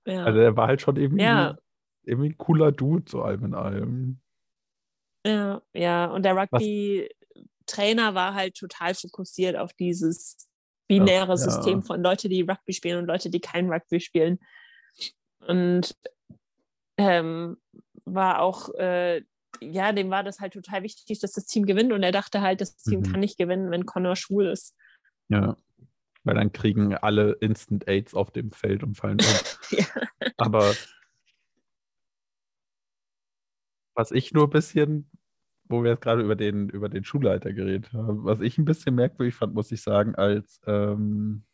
[0.06, 0.24] ja.
[0.24, 1.56] Also der war halt schon irgendwie, Ja.
[2.04, 4.20] irgendwie ein cooler Dude, so allem in allem.
[5.24, 6.36] Ja, ja, und der
[7.66, 10.48] Rugby-Trainer war halt total fokussiert auf dieses
[10.88, 11.36] binäre ja.
[11.36, 14.38] System von Leute, die Rugby spielen und Leute, die kein Rugby spielen.
[15.40, 15.96] Und
[16.96, 17.56] ähm,
[18.04, 19.22] war auch, äh,
[19.60, 22.60] ja, dem war das halt total wichtig, dass das Team gewinnt und er dachte halt,
[22.60, 23.12] das Team Mhm.
[23.12, 24.74] kann nicht gewinnen, wenn Connor schwul ist.
[25.28, 25.56] Ja.
[26.24, 29.26] Weil dann kriegen alle Instant AIDS auf dem Feld und fallen um.
[29.78, 29.86] Ja.
[30.36, 30.74] Aber
[33.94, 35.10] was ich nur ein bisschen,
[35.68, 38.94] wo wir jetzt gerade über den, über den Schulleiter geredet haben, was ich ein bisschen
[38.94, 41.44] merkwürdig fand, muss ich sagen, als ähm,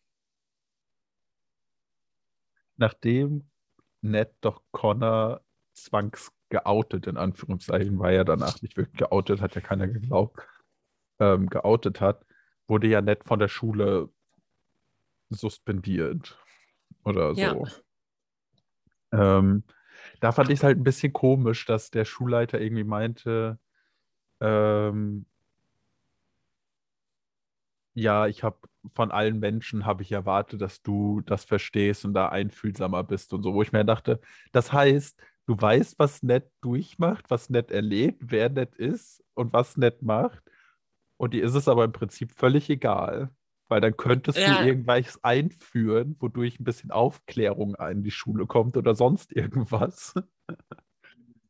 [2.76, 3.48] nachdem
[4.00, 9.60] Ned doch Connor zwangs geoutet, in Anführungszeichen, war er danach nicht wirklich geoutet, hat ja
[9.60, 10.46] keiner geglaubt,
[11.18, 12.26] ähm, geoutet hat,
[12.66, 14.10] wurde ja Ned von der Schule
[15.30, 16.38] suspendiert
[17.04, 17.40] oder so.
[17.40, 17.64] Ja.
[19.12, 19.64] Ähm,
[20.20, 23.58] da fand ich es halt ein bisschen komisch, dass der Schulleiter irgendwie meinte,
[24.42, 25.26] ähm,
[27.94, 28.58] ja, ich habe
[28.94, 33.42] von allen Menschen habe ich erwartet, dass du das verstehst und da einfühlsamer bist und
[33.42, 34.20] so, wo ich mir dachte,
[34.52, 39.76] das heißt, du weißt, was Ned durchmacht, was Ned erlebt, wer Ned ist und was
[39.76, 40.42] Ned macht.
[41.16, 43.30] Und dir ist es aber im Prinzip völlig egal,
[43.68, 44.60] weil dann könntest Ja.
[44.60, 50.14] du irgendwas einführen, wodurch ein bisschen Aufklärung in die Schule kommt oder sonst irgendwas.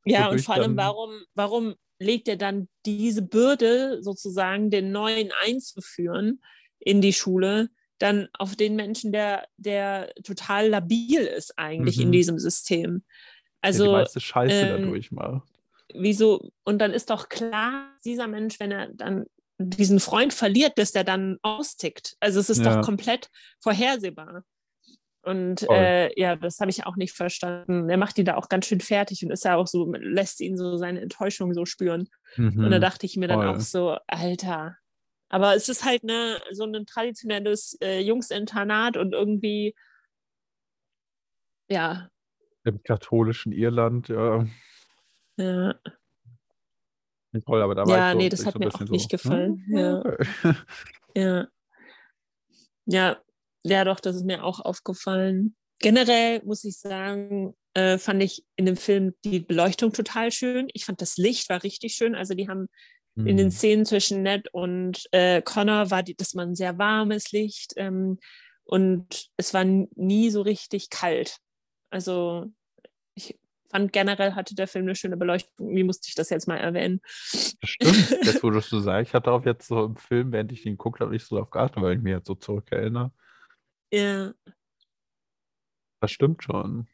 [0.04, 6.42] Ja, und vor allem, warum, warum legt er dann diese Bürde, sozusagen den Neuen einzuführen
[6.78, 12.12] in die Schule, dann auf den Menschen, der, der total labil ist eigentlich in Mhm.
[12.12, 13.04] diesem System?
[13.72, 15.48] der die Also, meiste Scheiße ähm, dadurch macht.
[15.94, 19.26] wieso, und dann ist doch klar, dieser Mensch, wenn er dann
[19.58, 22.16] diesen Freund verliert, dass der dann austickt.
[22.20, 22.76] Also es ist Ja.
[22.76, 24.44] doch komplett vorhersehbar.
[25.22, 27.88] Und äh, ja, das habe ich auch nicht verstanden.
[27.88, 30.56] Er macht ihn da auch ganz schön fertig und ist ja auch so, lässt ihn
[30.56, 32.08] so seine Enttäuschung so spüren.
[32.36, 32.80] Und da Mhm.
[32.80, 33.48] dachte ich mir dann voll.
[33.48, 34.76] auch so, Alter.
[35.28, 39.74] Aber es ist halt ne, so ein traditionelles äh, Jungsinternat und irgendwie,
[41.70, 42.08] ja,
[42.64, 44.46] Im katholischen Irland, ja.
[45.36, 45.74] ja,
[47.46, 49.16] Toll, aber da war Ja, ich so, nee, das hat so mir auch nicht so,
[49.16, 50.02] gefallen, hm, ja.
[51.14, 51.48] Ja.
[52.84, 53.22] Ja,
[53.64, 55.54] ja, doch, das ist mir auch aufgefallen.
[55.80, 60.68] Generell muss ich sagen, äh, fand ich in dem Film die Beleuchtung total schön.
[60.74, 62.14] Ich fand das Licht war richtig schön.
[62.14, 62.68] Also die haben
[63.14, 63.50] in den Hm.
[63.50, 68.18] Szenen zwischen Ned und äh, Connor war die, das war ein sehr warmes Licht ähm,
[68.64, 71.36] und es war nie so richtig kalt.
[71.90, 72.46] Also
[73.14, 73.38] ich
[73.70, 75.74] fand generell hatte der Film eine schöne Beleuchtung.
[75.74, 77.00] Wie musste ich das jetzt mal erwähnen?
[77.32, 79.10] Das stimmt, jetzt wo du es so sagst.
[79.10, 81.50] Ich habe darauf jetzt so im Film, während ich ihn geguckt habe, nicht so drauf
[81.50, 83.12] geachtet, weil ich mich jetzt so zurückerinnere.
[83.92, 84.32] Ja,
[86.00, 86.86] Das stimmt schon.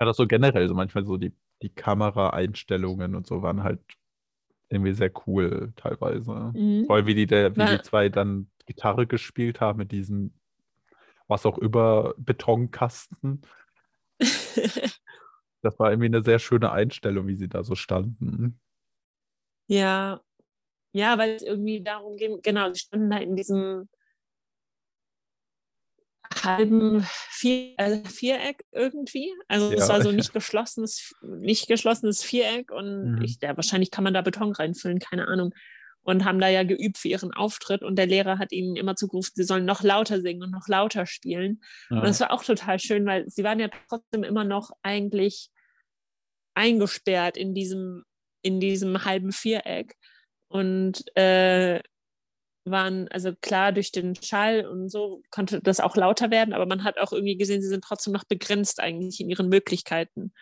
[0.00, 3.80] Ja, das so generell, so manchmal so die, die Kameraeinstellungen und so waren halt
[4.68, 6.52] irgendwie sehr cool teilweise.
[6.54, 6.86] Mhm.
[6.86, 10.32] Vor allem, wie die, der, wie War- die zwei dann Gitarre gespielt haben mit diesem,
[11.28, 13.42] was auch über Betonkasten.
[15.64, 18.58] Das war irgendwie eine sehr schöne Einstellung, wie sie da so standen.
[19.68, 20.20] Ja,
[20.92, 23.88] ja, weil es irgendwie darum ging, genau, sie standen da in diesem
[26.44, 29.32] halben Vier, äh, Viereck irgendwie.
[29.48, 29.94] Also es Ja.
[29.94, 33.22] war so nicht geschlossenes, nicht geschlossenes Viereck und Mhm.
[33.22, 35.54] ich, ja, wahrscheinlich kann man da Beton reinfüllen, keine Ahnung.
[36.04, 39.30] Und haben da ja geübt für ihren Auftritt und der Lehrer hat ihnen immer zugerufen,
[39.36, 41.62] sie sollen noch lauter singen und noch lauter spielen.
[42.00, 45.50] Und das war auch total schön, weil sie waren ja trotzdem immer noch eigentlich
[46.54, 48.04] eingesperrt in diesem,
[48.42, 49.94] in diesem halben Viereck.
[50.52, 51.80] Und äh,
[52.64, 56.84] waren, also klar, durch den Schall und so konnte das auch lauter werden, aber man
[56.84, 60.32] hat auch irgendwie gesehen, sie sind trotzdem noch begrenzt eigentlich in ihren Möglichkeiten.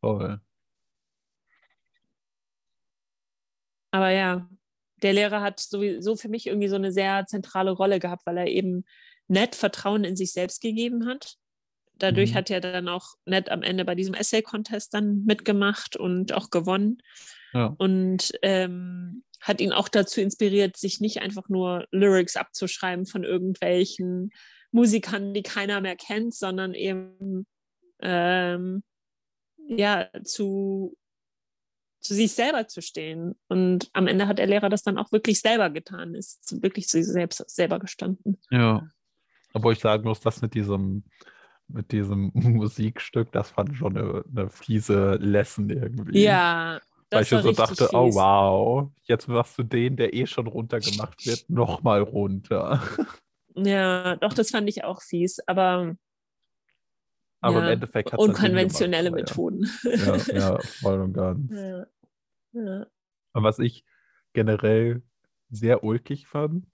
[0.00, 0.40] Voll.
[3.90, 4.48] Aber ja,
[5.02, 8.48] der Lehrer hat sowieso für mich irgendwie so eine sehr zentrale Rolle gehabt, weil er
[8.48, 8.84] eben
[9.28, 11.36] nett Vertrauen in sich selbst gegeben hat.
[11.94, 12.34] Dadurch Mhm.
[12.34, 16.98] hat er dann auch nett am Ende bei diesem Essay-Contest dann mitgemacht und auch gewonnen.
[17.54, 17.74] Ja.
[17.78, 24.30] Und ähm, hat ihn auch dazu inspiriert, sich nicht einfach nur Lyrics abzuschreiben von irgendwelchen
[24.72, 27.46] Musikern, die keiner mehr kennt, sondern eben
[28.00, 28.82] ähm,
[29.68, 30.96] ja zu,
[32.00, 33.34] zu sich selber zu stehen.
[33.48, 37.02] Und am Ende hat der Lehrer das dann auch wirklich selber getan, ist wirklich zu
[37.02, 38.38] sich selbst selber gestanden.
[38.50, 38.88] Ja.
[39.52, 41.04] Obwohl ich sagen muss, das mit diesem,
[41.68, 46.20] mit diesem Musikstück, das fand ich schon eine, eine fiese Lesson irgendwie.
[46.20, 46.80] Ja,
[47.16, 48.14] Weil ich so dachte, oh fies.
[48.14, 52.82] wow, jetzt machst du den, der eh schon runtergemacht wird, nochmal runter.
[53.58, 55.96] Ja, doch, das fand ich auch fies, aber
[57.40, 59.66] Aber im Ja, Endeffekt hat es unkonventionelle Methoden.
[59.82, 61.50] Ja, ja, voll und ganz.
[61.50, 61.86] Ja.
[62.52, 62.86] Ja.
[63.32, 63.84] Und was ich
[64.34, 65.02] generell
[65.48, 66.66] sehr ulkig fand,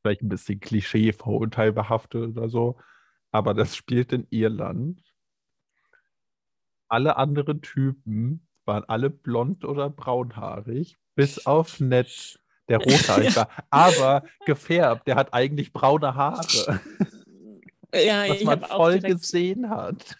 [0.00, 2.78] vielleicht ein bisschen Klischee, vorurteilbehaftet oder so,
[3.32, 5.02] aber das spielt in Irland.
[6.88, 14.24] Alle anderen Typen waren alle blond oder braunhaarig, bis auf Ned, der rothaarig war, aber
[14.44, 15.06] gefärbt.
[15.06, 16.80] Der hat eigentlich braune Haare,
[17.94, 20.16] Ja, was ich man voll direkt, gesehen hat.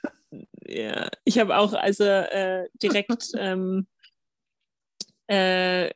[0.67, 3.87] ja, ich habe auch also äh, direkt ähm,
[5.29, 5.91] äh,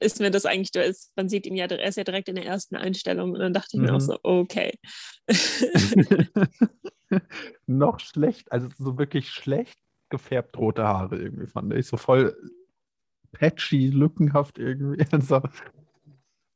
[0.00, 2.46] ist mir das eigentlich, ist, man sieht ihn ja, er ist ja direkt in der
[2.46, 4.00] ersten Einstellung und dann dachte ich mir auch Mhm.
[4.00, 4.72] so, okay.
[7.66, 9.78] Noch schlecht, also so wirklich schlecht
[10.12, 11.88] gefärbt rote Haare irgendwie fand ich.
[11.88, 12.36] So voll
[13.32, 15.04] patchy, lückenhaft irgendwie.
[15.12, 15.42] Also,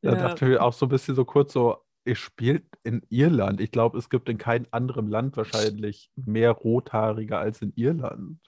[0.05, 0.15] da Ja.
[0.15, 3.61] dachte ich auch so ein bisschen so kurz so, ihr spielt in Irland.
[3.61, 8.39] Ich glaube, es gibt in keinem anderen Land wahrscheinlich mehr Rothaarige als in Irland.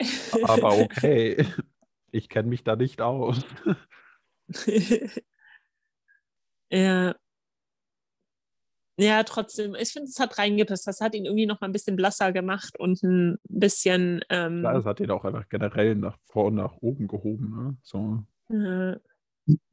[0.44, 1.46] Aber okay,
[2.10, 3.44] ich kenne mich da nicht aus.
[6.70, 7.14] ja.
[8.98, 10.86] Ja, trotzdem, ich finde, es hat reingepasst.
[10.86, 14.74] Das hat ihn irgendwie noch mal ein bisschen blasser gemacht und ein bisschen, ähm, Klar,
[14.74, 17.50] das hat ihn auch einfach generell nach vorne, nach oben gehoben.
[17.50, 17.76] Ne?
[17.82, 18.22] So.
[18.50, 18.96] äh,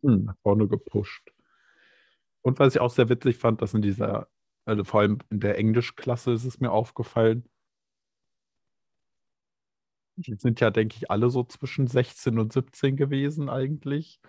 [0.02, 1.32] Hm, nach vorne gepusht.
[2.42, 4.28] Und was ich auch sehr witzig fand, dass in dieser,
[4.66, 7.48] also vor allem in der Englischklasse ist es mir aufgefallen,
[10.16, 14.20] die sind ja, denke ich, alle so zwischen 16 und 17 gewesen eigentlich.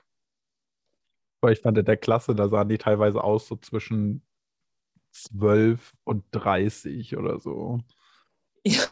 [1.40, 4.22] Weil ich fand, in der Klasse, da sahen die teilweise aus so zwischen
[5.12, 7.80] 12 und 30 oder so.
[8.66, 8.84] ja.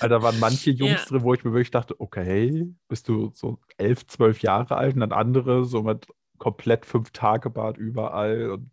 [0.00, 1.04] Also da waren manche Jungs Ja.
[1.06, 5.00] drin, wo ich mir wirklich dachte, okay, bist du so 11, 12 Jahre alt und
[5.00, 6.06] dann andere so mit
[6.38, 8.70] komplett fünf Tage Bart überall und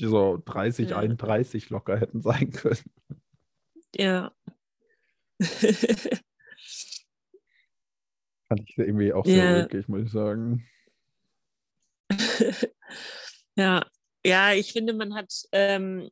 [0.00, 0.98] die so 30, Ja.
[0.98, 2.78] 31 locker hätten sein können.
[3.96, 4.32] ja.
[8.48, 9.52] Fand ich irgendwie auch sehr Ja.
[9.56, 10.64] wirklich, muss ich sagen.
[13.56, 13.84] ja,
[14.24, 16.08] ja, ich finde, man hat, ähm,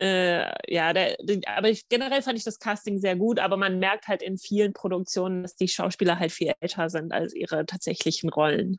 [0.00, 4.08] äh, ja, der, aber ich, generell fand ich das Casting sehr gut, aber man merkt
[4.08, 8.78] halt in vielen Produktionen, dass die Schauspieler halt viel älter sind als ihre tatsächlichen Rollen.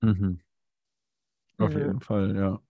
[0.00, 0.40] Mhm.
[1.58, 1.78] Auf Ja.
[1.78, 2.60] jeden Fall, ja.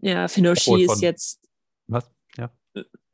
[0.00, 1.48] Ja, Finoshi ist jetzt,
[1.88, 2.10] Was?
[2.36, 2.52] Ja.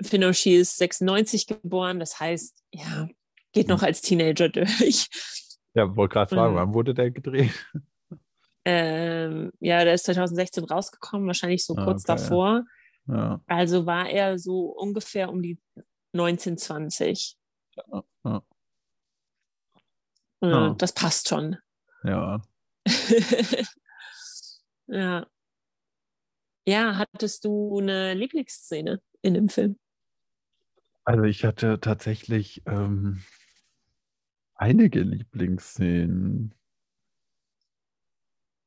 [0.03, 3.09] Finoshi ist 96 geboren, das heißt, ja,
[3.53, 5.09] geht noch als Teenager durch.
[5.75, 6.59] Ja, wollte gerade fragen, Mhm.
[6.59, 7.53] wann wurde der gedreht?
[8.65, 12.19] Ähm, ja, der ist 2016 rausgekommen, wahrscheinlich so Ah, kurz okay.
[12.19, 12.65] davor.
[13.07, 13.41] Ja.
[13.47, 15.59] Also war er so ungefähr um die
[16.13, 17.37] 19, 20.
[17.77, 18.37] Ja, ja.
[20.41, 20.75] Äh, Ah.
[20.77, 21.57] Das passt schon.
[22.03, 22.43] ja.
[24.87, 25.27] ja.
[26.67, 29.79] ja, hattest du eine Lieblingsszene in dem Film?
[31.05, 33.23] Also ich hatte tatsächlich ähm,
[34.55, 36.55] einige Lieblingsszenen.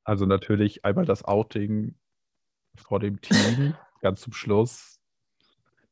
[0.08, 1.94] Also natürlich einmal das Outing
[2.78, 5.02] vor dem Team, ganz zum Schluss.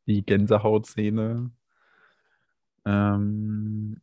[0.07, 1.51] Die Gänsehautszene.
[2.86, 4.01] Ähm,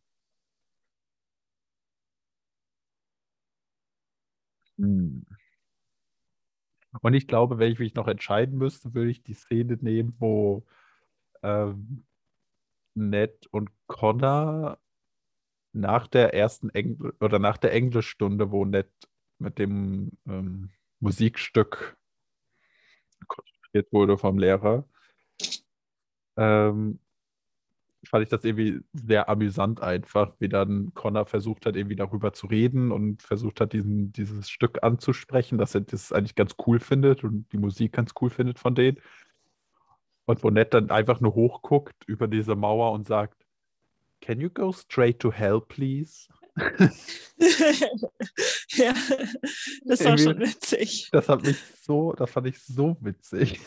[4.77, 5.25] hm.
[7.01, 10.67] Und ich glaube, wenn ich mich noch entscheiden müsste, würde ich die Szene nehmen, wo
[11.43, 12.05] ähm,
[12.93, 14.79] Ned und Connor
[15.73, 18.91] nach der ersten Engl oder nach der Englischstunde, wo Ned
[19.43, 20.71] mit dem ähm,
[21.01, 21.97] Musikstück
[23.27, 24.85] konzentriert wurde vom Lehrer,
[26.37, 26.99] ähm,
[28.09, 32.47] fand ich das irgendwie sehr amüsant einfach, wie dann Connor versucht hat, irgendwie darüber zu
[32.47, 37.23] reden und versucht hat, diesen, dieses Stück anzusprechen, dass er das eigentlich ganz cool findet
[37.25, 38.99] und die Musik ganz cool findet von denen.
[40.25, 43.45] Und wo Ned dann einfach nur hochguckt über diese Mauer und sagt,
[44.21, 46.29] Can you go straight to hell, please?
[48.71, 48.95] ja,
[49.85, 51.09] das war schon witzig.
[51.13, 53.59] Das hat mich so, das fand ich so witzig.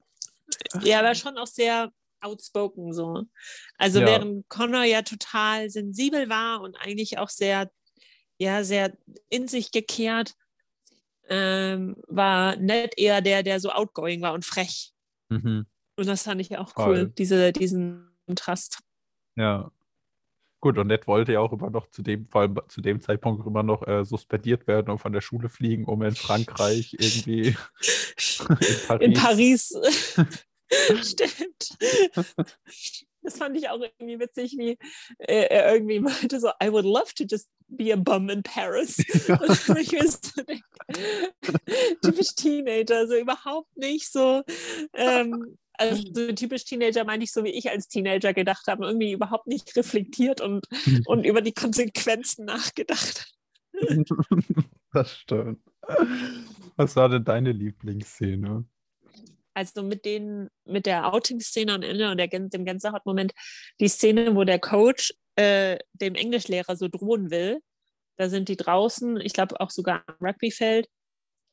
[0.82, 1.90] ja, aber schon auch sehr
[2.20, 3.24] outspoken so.
[3.78, 4.06] Also Ja.
[4.06, 7.70] während Connor ja total sensibel war und eigentlich auch sehr,
[8.38, 8.96] ja, sehr
[9.28, 10.34] in sich gekehrt,
[11.28, 14.92] ähm, war Ned eher der, der so outgoing war und frech.
[15.30, 15.66] Mhm.
[15.96, 18.80] Und das fand ich auch cool, diese, diesen Kontrast.
[19.36, 19.70] Ja.
[20.62, 23.44] Gut, und Ned wollte ja auch immer noch zu dem, vor allem zu dem Zeitpunkt
[23.44, 27.48] immer noch äh, suspendiert werden und von der Schule fliegen, um in Frankreich irgendwie
[28.60, 29.00] in Paris.
[29.00, 29.76] In Paris.
[31.02, 31.76] Stimmt.
[33.22, 34.78] Das fand ich auch irgendwie witzig, wie
[35.18, 38.98] äh, er irgendwie meinte so, I would love to just be a bum in Paris.
[39.28, 40.64] Und ich mir so denke,
[42.02, 44.42] typisch Teenager, so überhaupt nicht so,
[44.94, 49.12] ähm, also so typisch Teenager meine ich so, wie ich als Teenager gedacht habe, irgendwie
[49.12, 50.66] überhaupt nicht reflektiert und,
[51.06, 53.32] und über die Konsequenzen nachgedacht.
[54.94, 55.58] Das stimmt.
[56.76, 58.66] Was war denn deine Lieblingsszene?
[59.54, 63.32] also mit den, mit der Outing-Szene am Ende und der, dem Gänsehaut-Moment,
[63.80, 67.60] die Szene, wo der Coach äh, dem Englischlehrer so drohen will.
[68.16, 70.88] Da sind die draußen, ich glaube auch sogar am Rugbyfeld.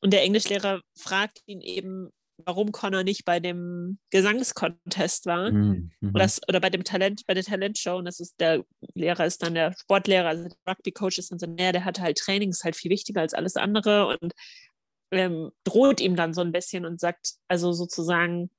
[0.02, 2.10] Und der Englischlehrer fragt ihn eben,
[2.44, 5.50] warum Connor nicht bei dem Gesangskontest war.
[5.50, 5.90] Mhm.
[6.00, 8.64] Oder, das, oder bei dem Talent, bei der Talentshow, und das ist der
[8.94, 12.18] Lehrer ist dann der Sportlehrer, also der Rugby-Coach ist dann so, naja, der hatte halt
[12.18, 14.32] Training, ist halt viel wichtiger als alles andere und
[15.10, 18.50] ähm, droht ihm dann so ein bisschen und sagt, also sozusagen,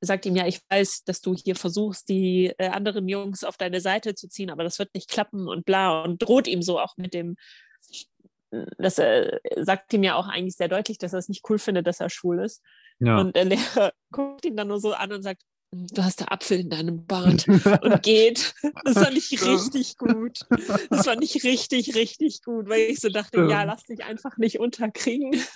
[0.00, 3.80] sagt ihm, ja, ich weiß, dass du hier versuchst, die äh, anderen Jungs auf deine
[3.80, 6.96] Seite zu ziehen, aber das wird nicht klappen und bla und droht ihm so auch
[6.96, 7.36] mit dem,
[8.78, 11.86] das äh, sagt ihm ja auch eigentlich sehr deutlich, dass er es nicht cool findet,
[11.86, 12.62] dass er schwul ist.
[12.98, 13.18] Ja.
[13.18, 16.60] Und der Lehrer guckt ihn dann nur so an und sagt, du hast da Apfel
[16.60, 18.54] in deinem Bart und geht.
[18.84, 20.40] Das fand ich richtig gut.
[20.90, 23.66] Das fand ich richtig, richtig gut, weil ich so dachte, ja, Stimmt.
[23.66, 25.40] lass dich einfach nicht unterkriegen.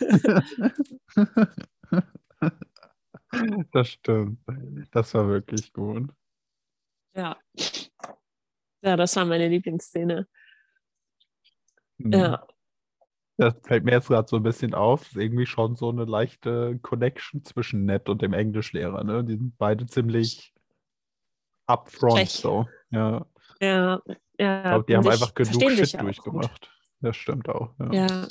[3.73, 4.39] Das stimmt.
[4.93, 6.11] Das war wirklich gut.
[7.15, 7.37] Ja.
[8.83, 10.29] Ja, das war meine Lieblingsszene.
[11.99, 12.13] Mhm.
[12.13, 12.47] Ja.
[13.39, 15.01] Das fällt mir jetzt gerade so ein bisschen auf.
[15.01, 19.05] Das ist irgendwie schon so eine leichte Connection zwischen Ned und dem Englischlehrer.
[19.05, 19.25] Ne?
[19.25, 20.55] Die sind beide ziemlich
[21.67, 22.31] upfront Frech.
[22.31, 22.67] so.
[22.91, 23.27] Ja.
[23.61, 24.01] Ja,
[24.39, 24.57] ja.
[24.59, 26.07] Ich glaube, die haben einfach genug Shit auch gut.
[26.07, 26.71] durchgemacht.
[27.01, 27.75] Das stimmt auch.
[27.79, 27.93] Ja.
[27.93, 28.27] Ja,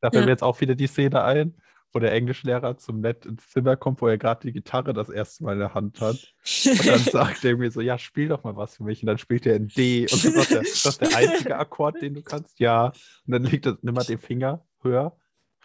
[0.00, 1.54] Da fällt mir jetzt auch wieder die Szene ein,
[1.96, 5.44] wo der Englischlehrer zum Ned ins Zimmer kommt, wo er gerade die Gitarre das erste
[5.44, 6.34] Mal in der Hand hat.
[6.66, 9.02] Und dann sagt er irgendwie so, ja, spiel doch mal was für mich.
[9.02, 10.02] Und dann spielt er in D.
[10.02, 12.60] Und dann sagt er, das ist der einzige Akkord, den du kannst.
[12.60, 12.88] Ja.
[13.26, 15.16] Und dann legt er, nimm mal den Finger höher.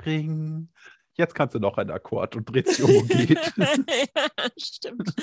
[0.05, 0.69] Ring.
[1.15, 3.37] Jetzt kannst du noch einen Akkord und dreht sich um und geht.
[3.57, 5.13] ja, stimmt.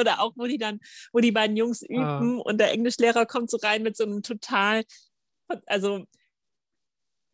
[0.00, 0.80] Oder auch, wo die dann,
[1.12, 1.86] wo die beiden Jungs Ah.
[2.18, 4.84] üben und der Englischlehrer kommt so rein mit so einem total,
[5.66, 6.06] also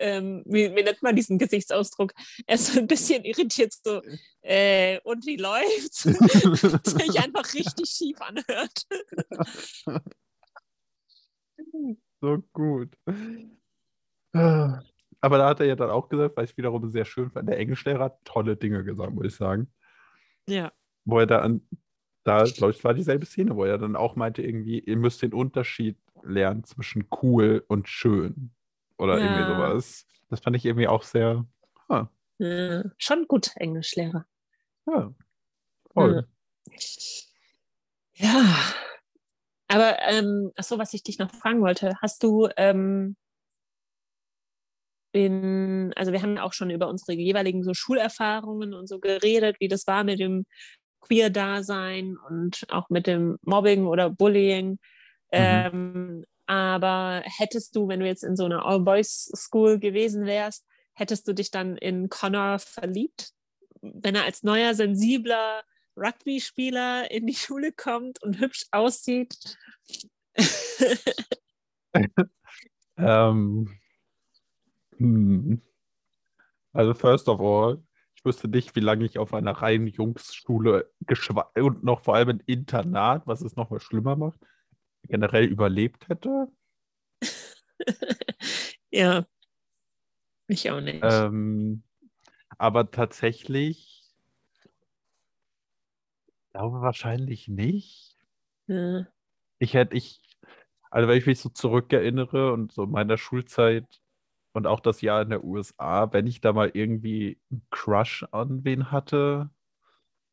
[0.02, 2.12] ähm, wie, wie nennt man diesen Gesichtsausdruck?
[2.46, 4.02] Er ist so ein bisschen irritiert, so,
[4.42, 6.02] äh, und wie läuft's?
[6.02, 8.86] sich einfach richtig schief anhört.
[12.20, 12.96] so gut.
[14.34, 17.58] Aber da hat er ja dann auch gesagt, weil ich wiederum sehr schön fand, der
[17.58, 19.72] Englischlehrer hat tolle Dinge gesagt, muss ich sagen.
[20.48, 20.72] Ja.
[21.04, 21.68] wo er dann,
[22.24, 25.32] da glaube ich, war dieselbe Szene, wo er dann auch meinte, irgendwie, ihr müsst den
[25.32, 28.52] Unterschied lernen zwischen cool und schön.
[29.02, 29.46] Oder irgendwie Ja.
[29.46, 30.06] sowas.
[30.30, 31.46] Das fand ich irgendwie auch sehr,
[31.88, 32.06] ah,
[32.38, 34.26] Ja, schon gut, Englischlehrer.
[34.86, 35.12] ja,
[35.94, 36.26] toll.
[38.14, 38.74] Ja.
[39.68, 43.16] Aber, ähm, achso, was ich dich noch fragen wollte, hast du, ähm,
[45.12, 49.68] in, also wir haben auch schon über unsere jeweiligen so Schulerfahrungen und so geredet, wie
[49.68, 50.46] das war mit dem
[51.02, 54.78] Queer-Dasein und auch mit dem Mobbing oder Bullying.
[55.32, 61.32] Ähm, aber hättest du, wenn du jetzt in so einer All-Boys-School gewesen wärst, hättest du
[61.32, 63.32] dich dann in Connor verliebt,
[63.80, 65.62] wenn er als neuer, sensibler
[65.96, 69.56] Rugby-Spieler in die Schule kommt und hübsch aussieht?
[72.98, 73.68] Ähm,
[74.98, 75.62] hm.
[76.72, 77.82] Also first of all,
[78.14, 80.92] ich wüsste nicht, wie lange ich auf einer reinen Jungsschule
[81.56, 84.38] und noch vor allem ein Internat, was es noch mal schlimmer macht,
[85.08, 86.48] generell überlebt hätte.
[88.90, 89.26] ja.
[90.48, 91.00] Ich auch nicht.
[91.02, 91.82] Ähm,
[92.58, 94.02] aber tatsächlich,
[96.52, 98.16] glaube wahrscheinlich nicht.
[98.66, 99.06] Ja.
[99.58, 100.20] Ich hätte, ich,
[100.90, 103.86] also wenn ich mich so zurückerinnere und so meiner Schulzeit
[104.52, 108.64] und auch das Jahr in der USA, wenn ich da mal irgendwie einen Crush an
[108.64, 109.50] wen hatte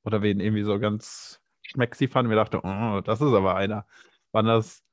[0.04, 3.86] oder wen irgendwie so ganz schmexy fand, mir dachte, oh, das ist aber einer,
[4.32, 4.84] waren das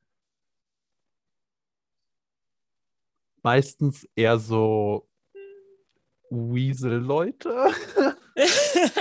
[3.42, 5.08] meistens eher so
[6.30, 7.70] Weasel-Leute.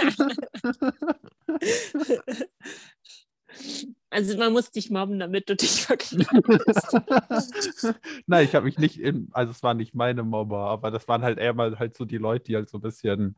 [4.09, 6.93] Also man muss dich mobben, damit du dich verkleidest.
[8.27, 11.21] Nein, ich habe mich nicht in, also es waren nicht meine Mobber, aber das waren
[11.21, 13.35] halt eher mal halt so die Leute, die halt so ein bisschen,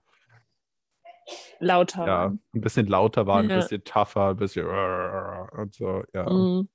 [1.59, 2.05] Lauter.
[2.05, 2.41] ja, waren.
[2.53, 3.55] ein bisschen lauter waren, ein Ja.
[3.57, 6.29] bisschen tougher, ein bisschen und so, ja.
[6.29, 6.69] Mhm.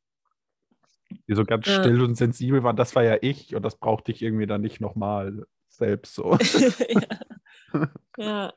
[1.28, 1.80] Die so ganz Ja.
[1.80, 4.80] still und sensibel waren, das war ja ich und das brauchte ich irgendwie dann nicht
[4.80, 6.36] nochmal selbst so.
[6.88, 7.02] ja.
[8.18, 8.52] ja.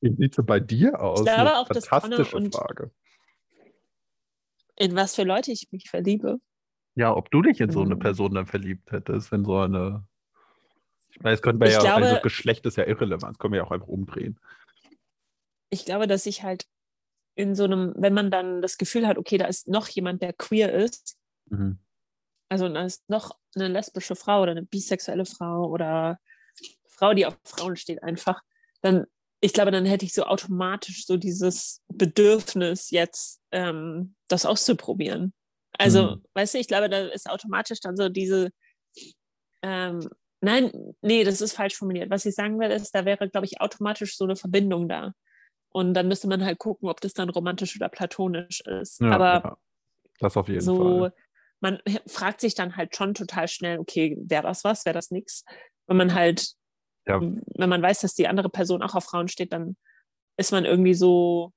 [0.00, 1.24] Wie sieht es bei dir aus?
[1.24, 2.90] glaube Eine auch, fantastische und- Frage.
[4.76, 6.38] In was für Leute ich mich verliebe.
[6.96, 8.00] Ja, ob du dich in so eine Mhm.
[8.00, 10.06] Person dann verliebt hättest, wenn so eine.
[11.10, 13.52] Ich meine, es könnte man Ich ja, also glaube- Geschlecht ist ja irrelevant, das können
[13.54, 14.38] wir ja auch einfach umdrehen.
[15.70, 16.66] Ich glaube, dass ich halt
[17.36, 20.32] in so einem, wenn man dann das Gefühl hat, okay, da ist noch jemand, der
[20.32, 21.16] queer ist,
[21.48, 21.78] Mhm.
[22.48, 26.18] also da ist noch eine lesbische Frau oder eine bisexuelle Frau oder
[26.88, 28.42] Frau, die auf Frauen steht einfach,
[28.80, 29.04] dann,
[29.40, 35.32] ich glaube, dann hätte ich so automatisch so dieses Bedürfnis jetzt, ähm, das auszuprobieren.
[35.78, 36.24] Also, Hm.
[36.34, 38.50] weißt du, ich glaube, da ist automatisch dann so diese,
[39.62, 40.08] ähm,
[40.40, 40.72] nein,
[41.02, 42.10] nee, das ist falsch formuliert.
[42.10, 45.12] Was ich sagen will, ist, da wäre, glaube ich, automatisch so eine Verbindung da.
[45.76, 48.98] Und dann müsste man halt gucken, ob das dann romantisch oder platonisch ist.
[49.02, 49.56] Ja, Aber ja,
[50.20, 51.12] das auf jeden so, Fall.
[51.60, 55.44] man fragt sich dann halt schon total schnell, okay, wäre das was, wäre das nix?
[55.86, 56.54] Wenn man halt,
[57.06, 57.20] Ja.
[57.20, 59.76] wenn man weiß, dass die andere Person auch auf Frauen steht, dann
[60.38, 61.52] ist man irgendwie so,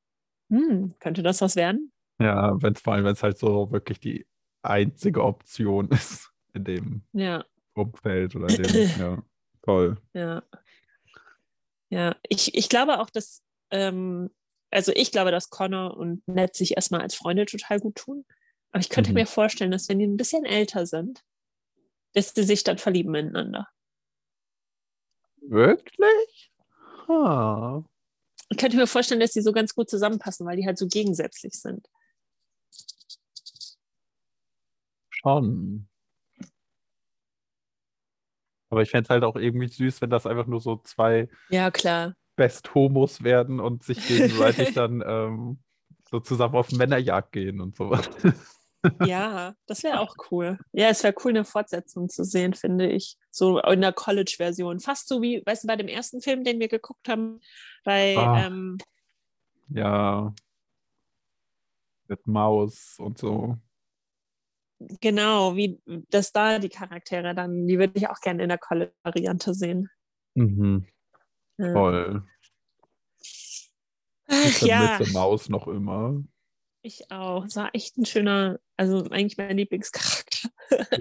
[0.51, 1.93] hm, könnte das was werden?
[2.19, 4.27] Ja, wenn vor allem, wenn es halt so wirklich die
[4.63, 9.23] einzige Option ist in dem Ja, Umfeld oder in dem, ja,
[9.61, 9.95] toll.
[10.11, 10.43] ja.
[11.89, 14.29] Ja, ich, ich glaube auch, dass, ähm,
[14.71, 18.25] also ich glaube, dass Connor und Ned sich erstmal als Freunde total gut tun.
[18.71, 19.15] Aber ich könnte Mhm.
[19.15, 21.21] mir vorstellen, dass wenn die ein bisschen älter sind,
[22.13, 23.67] dass sie sich dann verlieben ineinander.
[25.41, 26.51] Wirklich?
[27.07, 27.83] Ha.
[28.49, 31.53] Ich könnte mir vorstellen, dass die so ganz gut zusammenpassen, weil die halt so gegensätzlich
[31.53, 31.87] sind.
[35.09, 35.87] Schon.
[38.69, 41.71] Aber ich fände es halt auch irgendwie süß, wenn das einfach nur so zwei Ja,
[41.71, 42.15] klar.
[42.39, 45.59] Best-Homos werden und sich gegenseitig dann ähm,
[46.09, 48.09] so zusammen auf Männerjagd gehen und sowas.
[49.05, 50.57] Ja, das wäre auch cool.
[50.71, 53.17] Ja, es wäre cool, eine Fortsetzung zu sehen, finde ich.
[53.29, 54.79] So in der College-Version.
[54.79, 57.41] Fast so wie, weißt du, bei dem ersten Film, den wir geguckt haben,
[57.83, 58.45] bei, Ah.
[58.45, 58.77] ähm,
[59.67, 60.33] Ja.
[62.07, 63.57] Mit Maus und so.
[65.01, 69.53] genau, wie das da die Charaktere dann, die würde ich auch gerne in der College-Variante
[69.53, 69.89] sehen.
[70.35, 70.85] Mhm.
[71.59, 71.73] Ja.
[71.73, 72.23] Toll.
[74.27, 76.23] Ach Ich ja, vermisse Maus noch immer.
[76.83, 77.43] ich auch.
[77.45, 80.49] Es war echt ein schöner, also eigentlich mein Lieblingscharakter.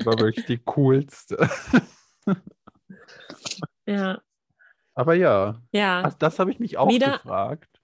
[0.01, 1.49] Die war wirklich die coolste.
[3.87, 4.21] Ja,
[4.95, 7.81] Aber ja, ja, also das habe ich mich auch Wieder- gefragt.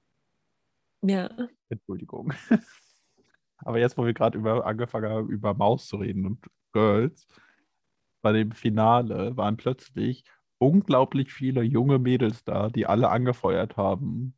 [1.03, 1.31] ja.
[1.71, 2.33] Entschuldigung.
[3.59, 7.27] Aber jetzt, wo wir gerade über angefangen haben, über Maus zu reden und Girls,
[8.21, 10.25] bei dem Finale waren plötzlich
[10.65, 14.35] unglaublich viele junge Mädels da, die alle angefeuert haben.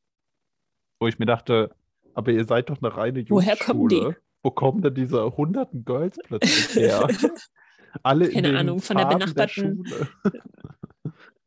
[1.00, 1.74] Wo ich mir dachte,
[2.14, 4.12] aber ihr seid doch eine reine Woher kommen die?
[4.42, 7.06] Wo kommen denn diese hunderten Girls plötzlich her?
[8.02, 10.08] Alle in Keine den Ahnung, von der benachbarten- Schule.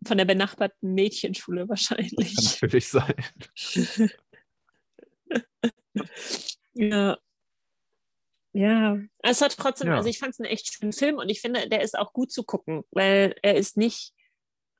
[0.08, 2.34] Von der benachbarten Mädchenschule Kann wahrscheinlich.
[2.62, 3.14] natürlich sein.
[6.74, 7.18] Ja.
[8.54, 9.98] Ja, es hat trotzdem, Ja.
[9.98, 12.32] also ich fand es einen echt schönen Film und ich finde, der ist auch gut
[12.32, 14.14] zu gucken, weil er ist nicht,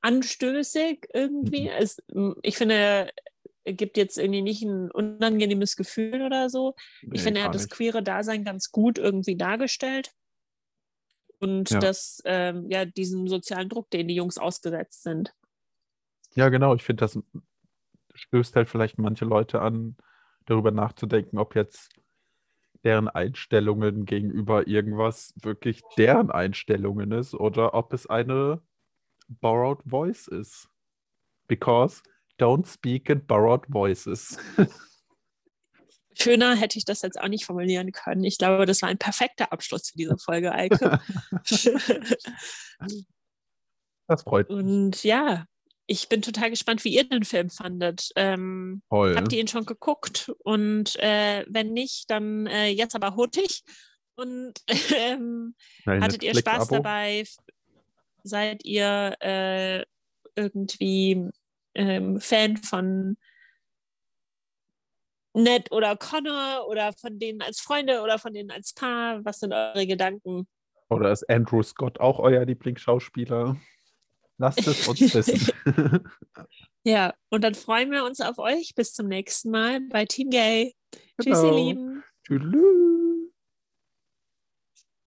[0.02, 1.62] anstößig irgendwie.
[1.62, 1.74] Mhm.
[1.78, 2.02] Es,
[2.42, 3.10] ich finde,
[3.64, 6.74] er gibt jetzt irgendwie nicht ein unangenehmes Gefühl oder so.
[7.12, 10.12] Ich Nee, finde, er hat das queere Dasein ganz gut irgendwie dargestellt.
[11.38, 11.80] Und Ja.
[11.80, 15.34] das, ähm, ja, diesem sozialen Druck, den die Jungs ausgesetzt sind.
[16.34, 16.74] Ja, genau.
[16.74, 17.18] Ich finde, das
[18.14, 19.96] stößt halt vielleicht manche Leute an,
[20.46, 21.90] darüber nachzudenken, ob jetzt
[22.84, 28.62] deren Einstellungen gegenüber irgendwas wirklich deren Einstellungen ist oder ob es eine
[29.40, 30.68] borrowed voice ist.
[31.48, 32.02] Because
[32.38, 34.38] don't speak in borrowed voices.
[36.14, 38.24] Schöner hätte ich das jetzt auch nicht formulieren können.
[38.24, 41.00] Ich glaube, das war ein perfekter Abschluss für diese Folge, Eike.
[44.06, 45.44] Das freut mich Und ja,
[45.86, 48.10] ich bin total gespannt, wie ihr den Film fandet.
[48.16, 49.14] Ähm, voll.
[49.16, 50.32] habt ihr ihn schon geguckt?
[50.42, 53.62] Und äh, wenn nicht, dann äh, jetzt aber hurtig.
[54.16, 54.54] Und
[54.96, 55.54] ähm,
[55.86, 57.24] hattet ihr Spaß dabei?
[58.24, 59.84] Seid ihr äh,
[60.36, 61.28] irgendwie
[61.74, 63.16] ähm, Fan von
[65.32, 69.24] Ned oder Connor oder von denen als Freunde oder von denen als Paar?
[69.24, 70.48] Was sind eure Gedanken?
[70.88, 73.56] Oder ist Andrew Scott auch euer Lieblingsschauspieler?
[74.38, 75.52] Lasst es uns wissen.
[76.82, 78.74] Ja, und dann freuen wir uns auf euch.
[78.74, 80.74] Bis zum nächsten Mal bei Team Gay.
[81.20, 81.56] Tschüss, ihr Genau.
[81.56, 82.04] Lieben.
[82.26, 82.99] Tschüss.